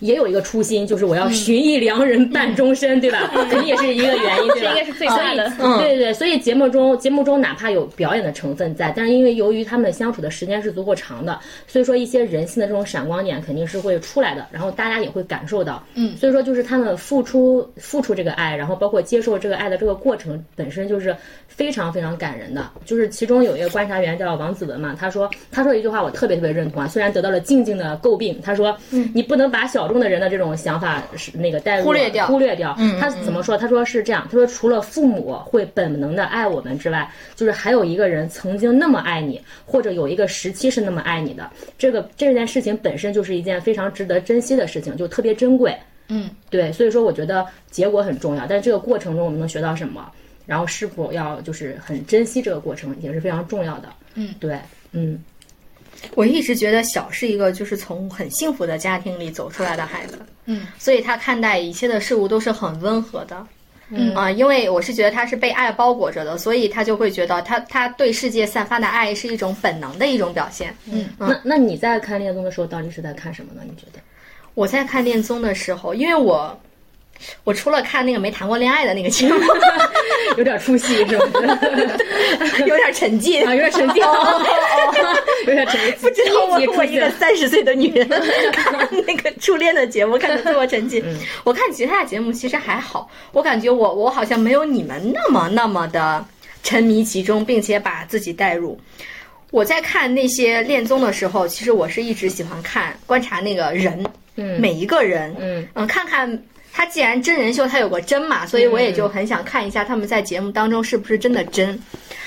[0.00, 3.30] 也有一个初心，就是我要寻一良人伴终身，对吧？
[3.50, 4.54] 肯定也是一个原因，对吧？
[4.60, 5.50] 这应该是最大的。
[5.78, 15.84] 对对对，所以节目中节目中哪怕有表演的成分在，但是因为由于他们相处的时间是足够长的，所以说一些人性的这种闪光点肯定是会出来的，然后大家也会感受到。
[15.94, 21.14] 嗯，所以说就是他们付出付出这个爱，然后包括接受这个爱的这个过程本身就是
[21.58, 22.70] 非常非常感人的。
[22.86, 28.74] 就是其中有一个观察员叫王子文嘛，他说他说一句话我特别特别认同啊，虽然得到了静静的诟病，他说
[29.12, 29.88] 你不能把小。
[29.88, 32.76] 众的人的这种想法是那个带入忽略掉，忽略掉。
[33.00, 33.56] 他怎么说？
[33.56, 34.28] 他说是这样。
[34.30, 41.48] 他说除了父母会本能的爱我们之外，就是还有一个人曾经那么爱你，或者有一个时期是那么爱你的。
[41.78, 45.74] 这个这件事情本身就是一件非常值得珍惜的事情，就特别珍贵。
[46.08, 46.70] 嗯，对。
[46.70, 50.06] 所以说，我觉得结果很重要，但是这个过程中我们能学到什么，
[50.48, 53.92] 然后是否要就是很珍惜这个过程，也是非常重要的。
[54.14, 54.58] 嗯，对，
[54.90, 55.22] 嗯。
[56.14, 63.44] 我一直觉得小是一个就是从很幸福的家庭里走出来的孩子，嗯，所以他看待一切的事物都是很温和的，
[63.90, 73.62] 嗯啊，因为我是觉得他是被爱包裹着的，所以他就会觉得他他对世界散发的爱是一种本能的一种表现，嗯，那那你在看恋综的时候到底是在看什么呢？
[73.64, 73.98] 你觉得？
[74.54, 76.58] 我在看恋综的时候，因为我。
[77.44, 79.40] 我除了看那个没谈过恋爱的那个节目，
[80.36, 82.64] 有点出戏是不是？
[82.66, 84.02] 有点沉浸啊，有点沉浸，
[85.46, 85.92] 有点沉浸。
[86.00, 88.08] 不知道我我一个三十岁的女人
[88.52, 91.02] 看那个初恋的节目看的这么沉浸。
[91.44, 96.24] 我看其他的节目其实还好，我感觉我我好像没有你们那么那么的
[96.62, 98.78] 沉迷其中，并且把自己带入。
[99.50, 104.04] 我在看那些恋综的时候，其实我是一直喜欢看观察那个人，
[104.36, 106.30] 嗯，每一个人，嗯嗯，看看。
[106.78, 111.76] 他既然真人秀他有个真嘛，所以我也就很想看一下他们在节目当中是不是真的真。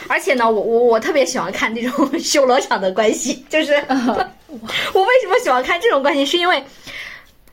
[0.10, 6.62] 而且呢，我我我特别喜欢看这种 修罗场的关系，就是 我为什么喜欢看这种关系，是因为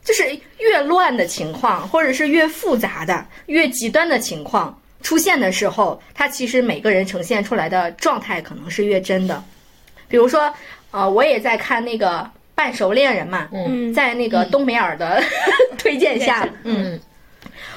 [0.02, 0.24] 就是
[0.58, 9.40] 越乱的情况，或者是越复杂的、越极端的情况出现的时候，他其实每个人呈现出来的状态可能是越真的。
[10.08, 10.52] 比如说，
[10.90, 12.18] 呃，我也在看那个
[12.58, 13.94] 《半熟恋人》嘛，嗯。
[13.94, 15.22] 在那个冬梅尔的、
[15.78, 16.98] 推荐下，嗯，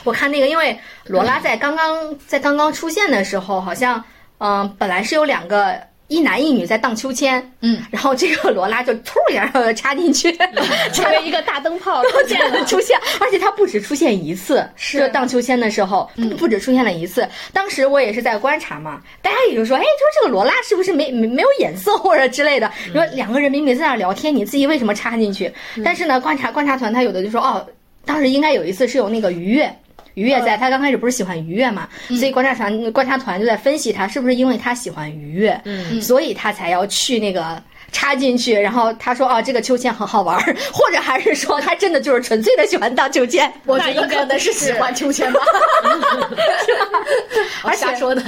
[0.04, 0.76] 我看那个，因为
[1.06, 1.40] 罗拉。
[1.40, 4.04] 在刚刚在刚刚出现的时候，好像
[4.40, 5.80] 嗯、本来是有两个
[6.12, 10.30] 一男一女在荡秋千，嗯，然后这个罗拉就突然就插进去，
[10.92, 12.66] 成为一个大灯泡出现了。
[12.66, 17.26] 出现，而且它不止出现一次，是荡秋千的时候，嗯不止出现了一次。
[17.54, 22.68] 当时我也是在观察嘛，大家也就说，哎，说这个罗拉是不是没没没有眼色或者之类的？
[22.68, 25.50] 嗯你说两个人明明在那儿聊天，你自己为什么插进去？
[25.82, 27.66] 但是呢，观察观察团他有的就说，哦，
[28.06, 29.74] 当时应该有一次是有那个愉悦。
[30.16, 38.54] 愉悦在，他刚开始不是喜欢愉悦嘛，嗯所以观察团观察团就在分析他是不是因为他喜欢愉悦，嗯所以他才要去那个插进去。
[38.54, 43.52] 然后他说哦，这个秋千很好玩儿， 或者还是说他真的就是纯粹的喜欢荡秋千。
[43.66, 45.40] 我觉得可能是喜欢秋千吧，
[47.64, 48.22] 而且瞎说的。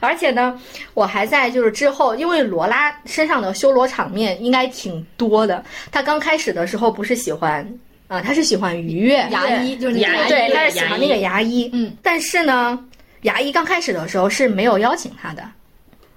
[0.00, 0.58] 而且呢，
[0.94, 5.62] 我还在就是之后，因为罗拉身上的修罗场面应该挺多的。
[5.92, 7.66] 他刚开始的时候不是喜欢
[8.10, 11.70] 啊、他是喜欢愉悦牙医就是对，他是喜欢那个牙医。
[11.72, 12.76] 嗯，但是呢，
[13.22, 15.42] 牙医刚开始的时候是没有邀请他的。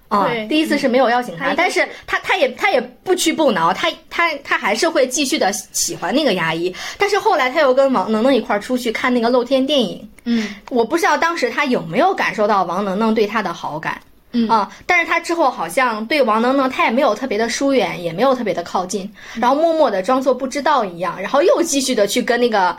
[0.08, 6.74] 啊、对第一次是没有邀请他，但是他他也他也不屈不挠，他他他还是会继续的喜欢那个牙医。
[7.00, 14.00] 但是后来他又跟王能能一块儿出去看那个露天电影，嗯我不知道当时他有没有感受到王能能对他的好感。
[14.34, 22.76] 嗯啊，但是他之后好像对王能能，他也没有特别的疏远，也没有特别的靠近，然后默默的装作不知道一样，然后又继续的去跟那个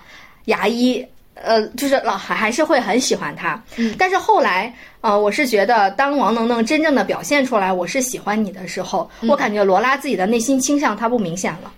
[0.46, 3.62] 牙医，呃，就是老还还是会很喜欢他。
[3.76, 11.72] 嗯但是后来，呃，我是觉得当王能能真正的表现出来我是喜欢你的时候，我感觉罗拉自己的内心倾向他不明显了。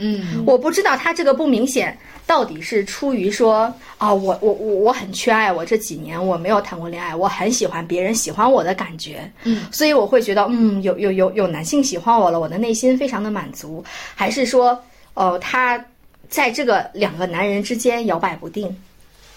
[0.00, 0.42] 嗯。
[0.44, 1.96] 我不知道他这个不明显
[2.26, 13.84] 到底是出于说啊，我我我我很缺爱，我这几年我没有谈过恋爱，我很喜欢别人喜欢我的感觉，嗯，所以我会觉得嗯，有有有有男性喜欢我了，我的内心非常的满足，
[14.14, 14.80] 还是说，
[15.14, 15.84] 呃，他
[16.28, 18.74] 在这个两个男人之间摇摆不定，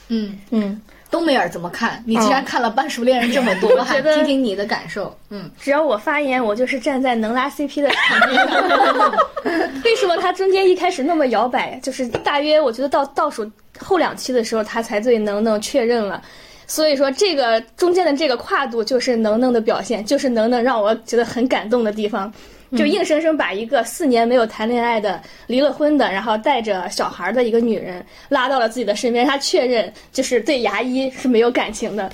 [0.09, 0.79] 嗯，嗯，
[1.13, 2.03] 东梅尔怎么看？
[2.07, 5.15] 你既然看了《半熟恋人》这么多， 我还听听你的感受。
[5.29, 9.13] 嗯，只要我发言，我就是站在能拉 CP 的场地上。
[9.85, 11.79] 为什么他中间一开始那么摇摆？
[11.83, 13.47] 就是大约我觉得到倒数
[13.77, 16.19] 后两期的时候，他才对能能确认了。
[16.65, 22.33] 所以说，这个中间的这个跨度就是能能的表现，就是能能让我觉得很感动的地方。
[22.77, 32.11] 就硬生生把一个四年没有谈恋爱的、离了婚的，然后带着小孩的一个女人拉到了自己的身边，他确认就是对牙医是没有感情的。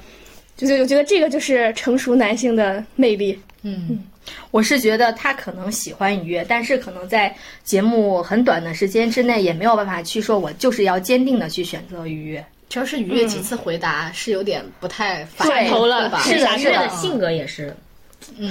[0.57, 3.39] 就是我觉得这个就是成熟男性的魅力。
[3.61, 4.03] 嗯
[4.51, 7.33] 我是觉得他可能喜欢愉悦，但是可能在
[7.63, 12.45] 节目很短的时间之内也没有办法去说我就是要坚定的去选择愉悦。
[12.69, 16.21] 主要是愉悦几次回答是有点不太反对头了吧？
[16.21, 17.75] 是的是的性格也是，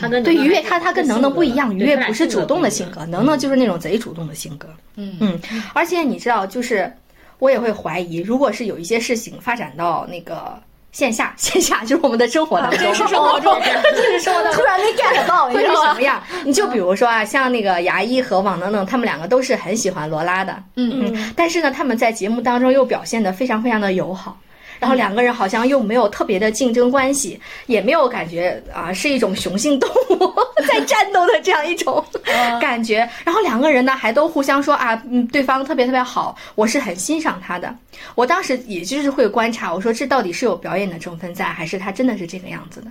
[0.00, 4.68] 他跟对于悦，他他跟能能不一样，于悦不是主动的性格，能能就就是那种贼主动的性格。
[4.96, 5.40] 嗯嗯，
[5.74, 6.92] 而且你知道，就是
[7.38, 10.60] 我也会怀疑，如果是有一些事情发展到那个
[10.92, 16.22] 线下， 线下就是我们的生活当中， 生活中，真实生活当中， 突然没 get 到，会是什么样？
[16.44, 24.38] 你就比如说啊，像那个牙医和王能能，他们两个都是很喜欢罗拉的，嗯嗯，但是呢，他们在节目当中又表现的非常非常的友好。
[24.78, 30.32] 然后两个人好像又没有特别的竞争关系，也没有感觉啊是一种雄性动物
[30.68, 32.04] 在战斗的这样一种
[32.60, 33.08] 感觉。
[33.24, 37.74] 然后两个人呢还都互相说啊，嗯，对方特别特别好，我是很欣赏他的。
[38.14, 42.90] 我当时也就是会观察，我说这到底是有表演的成分在，还是他真的是这个样子的？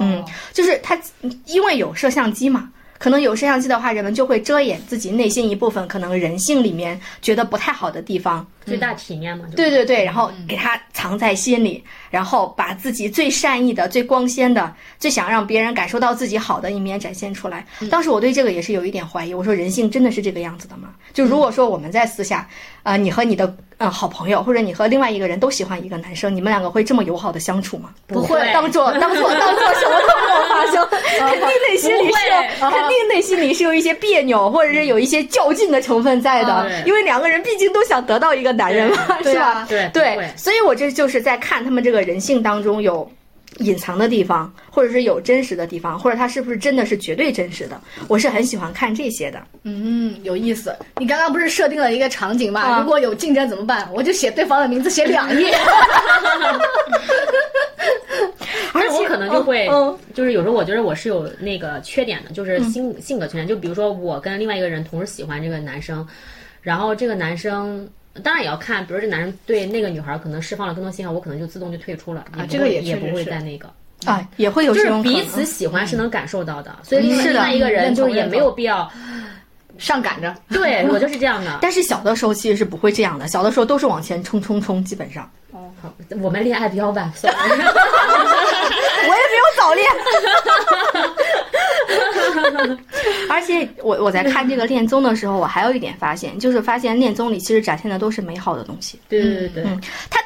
[0.00, 0.22] 嗯，
[0.52, 0.98] 就是他
[1.46, 2.68] 因为有摄像机嘛。
[3.02, 9.44] 可能有摄像机的话，人们就会遮掩自己内心一部分可能人性里面觉得不太好的地方，最大体面嘛。
[9.56, 17.66] 对对对，然后给他藏在心里，然后把自己最善意的、最光鲜的、最想让别人感受到自己好的一面展现出来。
[17.90, 20.90] 当时我对这个也是有一点怀疑，我说人性真的是这个样子的吗？
[21.12, 22.48] 就如果说我们在私下，
[22.84, 27.90] 啊、你和你的嗯好朋友，或者你和另外一个人都喜欢一个男生，你们两个会这么友好的相处吗？
[28.06, 30.00] 不会当做当做当做什么
[30.48, 30.86] 发生，
[31.18, 39.66] 肯定内心里是有，肯定内心里是有一些别扭，或者是有一些较劲的成分在的，因为两个人毕竟都想得到一个男人嘛，是吧？
[39.68, 43.10] 对对，所以我这就是在看他们这个人性当中有
[43.58, 47.80] 隐藏的地方，或者是有真实的地方，或者它是不是真的是绝对真实的？
[48.08, 49.40] 我是很喜欢看这些的。
[49.64, 50.74] 嗯，有意思。
[50.98, 52.80] 你刚刚不是设定了一个场景吗？
[52.80, 53.88] 如果有竞争怎么办？
[53.92, 55.54] 我就写对方的名字，写两页。
[58.72, 59.68] 而且我可能就会，
[60.14, 63.46] 就是有时候我觉得我是有那个缺点的，就是性性格缺点。
[63.46, 66.06] 就比如说我跟另外一个人同时喜欢这个男生，
[66.62, 67.88] 然后这个男生。
[68.22, 72.24] 当然也要看，比如这男人对那个女孩可能释放了更多信号，我可能就自动就退出了。
[72.36, 73.70] 啊，这个也也不会再那个
[74.04, 78.90] 啊，也会有这种彼此喜欢是能感受到的，所以另外一个人就是也没有必要
[79.78, 80.34] 上赶着。
[80.50, 81.58] 对我就是这样的。
[81.62, 85.30] 但是小的时候其实是不会这样的，小的时候都是往前冲冲冲，基本上。
[85.52, 87.32] 哦，好，我们恋爱比较晚， 我也
[89.30, 89.88] 没有早恋。
[93.28, 98.98] 而且我我在看这个恋综的时候，我还有一点发现，就是发现恋综里其实展现的都是美好的东西。
[99.08, 99.80] 对对对，嗯，
[100.10, 100.21] 他就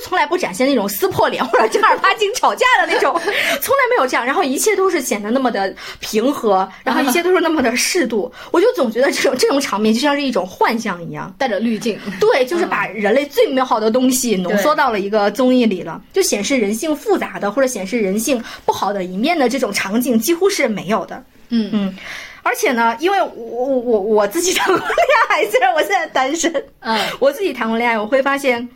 [0.00, 3.12] 从来不展现那种撕破脸 或者正儿八经吵架的那种，
[3.60, 4.24] 从来没有这样。
[4.24, 8.32] 然后一切都是显得那么的平和，然后一切都是那么的适度。
[8.50, 11.98] 我就总觉得这种这种场面就像是一种幻象一样，带着滤镜。
[12.20, 21.22] 对，就是把人类最美好的东西浓缩到了一个综艺里了，就显示人性复杂的或者显示人性不好的一面的这种场景几乎是没有的。
[21.52, 21.96] 嗯嗯，
[22.42, 24.88] 而且呢，因为我我我我自己谈过恋
[25.30, 28.68] 爱，虽然我现在单身，嗯，我自己谈过恋爱，我会发现，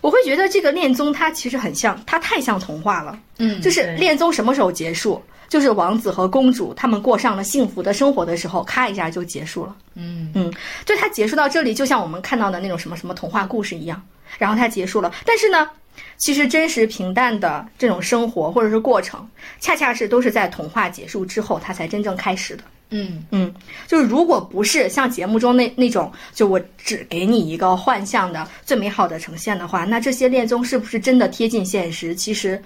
[0.00, 5.22] 我会觉得这个恋综它其实很像，它太像童话了，嗯，就是恋综什么时候结束？
[5.48, 10.52] 就是王子和公主他们过上了幸福的生活的时候，咔一下就结束了，嗯嗯，
[10.86, 14.02] 就它结束到这里，就像我们看到的那种什么什么童话故事一样，
[14.38, 15.68] 然后它结束了，但是呢。
[16.16, 19.28] 其实真实平淡的这种生活或者是过程，
[19.60, 22.64] 恰恰是都是在童话结束之后，它才真正开始的。
[22.92, 23.52] 嗯嗯，
[23.88, 32.14] 就是如果不是像节目中那那种，就我只给你一个幻象的最美好的呈现的话，那这些恋综是不是真的贴近现实？
[32.14, 32.62] 其实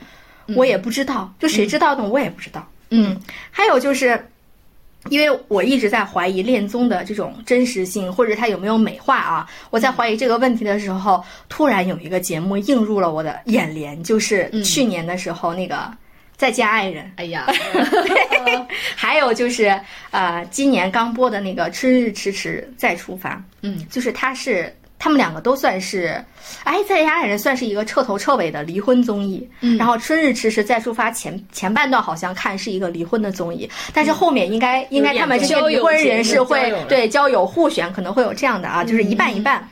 [0.49, 2.07] 我也不知道，就谁知道呢？
[2.07, 2.69] 我也不知道。
[2.91, 3.19] 嗯，
[3.51, 4.23] 还有就是。
[5.09, 9.49] 因为我一直在怀疑恋综的这种真实性，或者它有没有美化啊？
[9.71, 15.77] 我在怀疑这个问题的时候，突然有一个节目映入了我的眼帘，就是去年的时候那个
[16.37, 17.05] 《再见爱人》。
[17.17, 17.47] 哎呀，
[18.95, 19.79] 还有就是
[20.11, 23.35] 呃，今年刚播的那个《春日迟迟再出发》。
[23.63, 24.75] 嗯，就是它是。
[24.99, 26.19] 他们两个都算是，
[26.65, 29.47] 哎，再见爱人算是一个彻头彻尾的离婚综艺。
[29.61, 39.69] 嗯，然后春日迟迟再出发前前半段好像看是一个离婚的综艺，但是后面应该应该他们这些离婚人士会对交友互选，可能会有这样的啊，就是一半一半。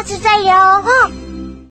[0.00, 1.19] 下次再聊哦。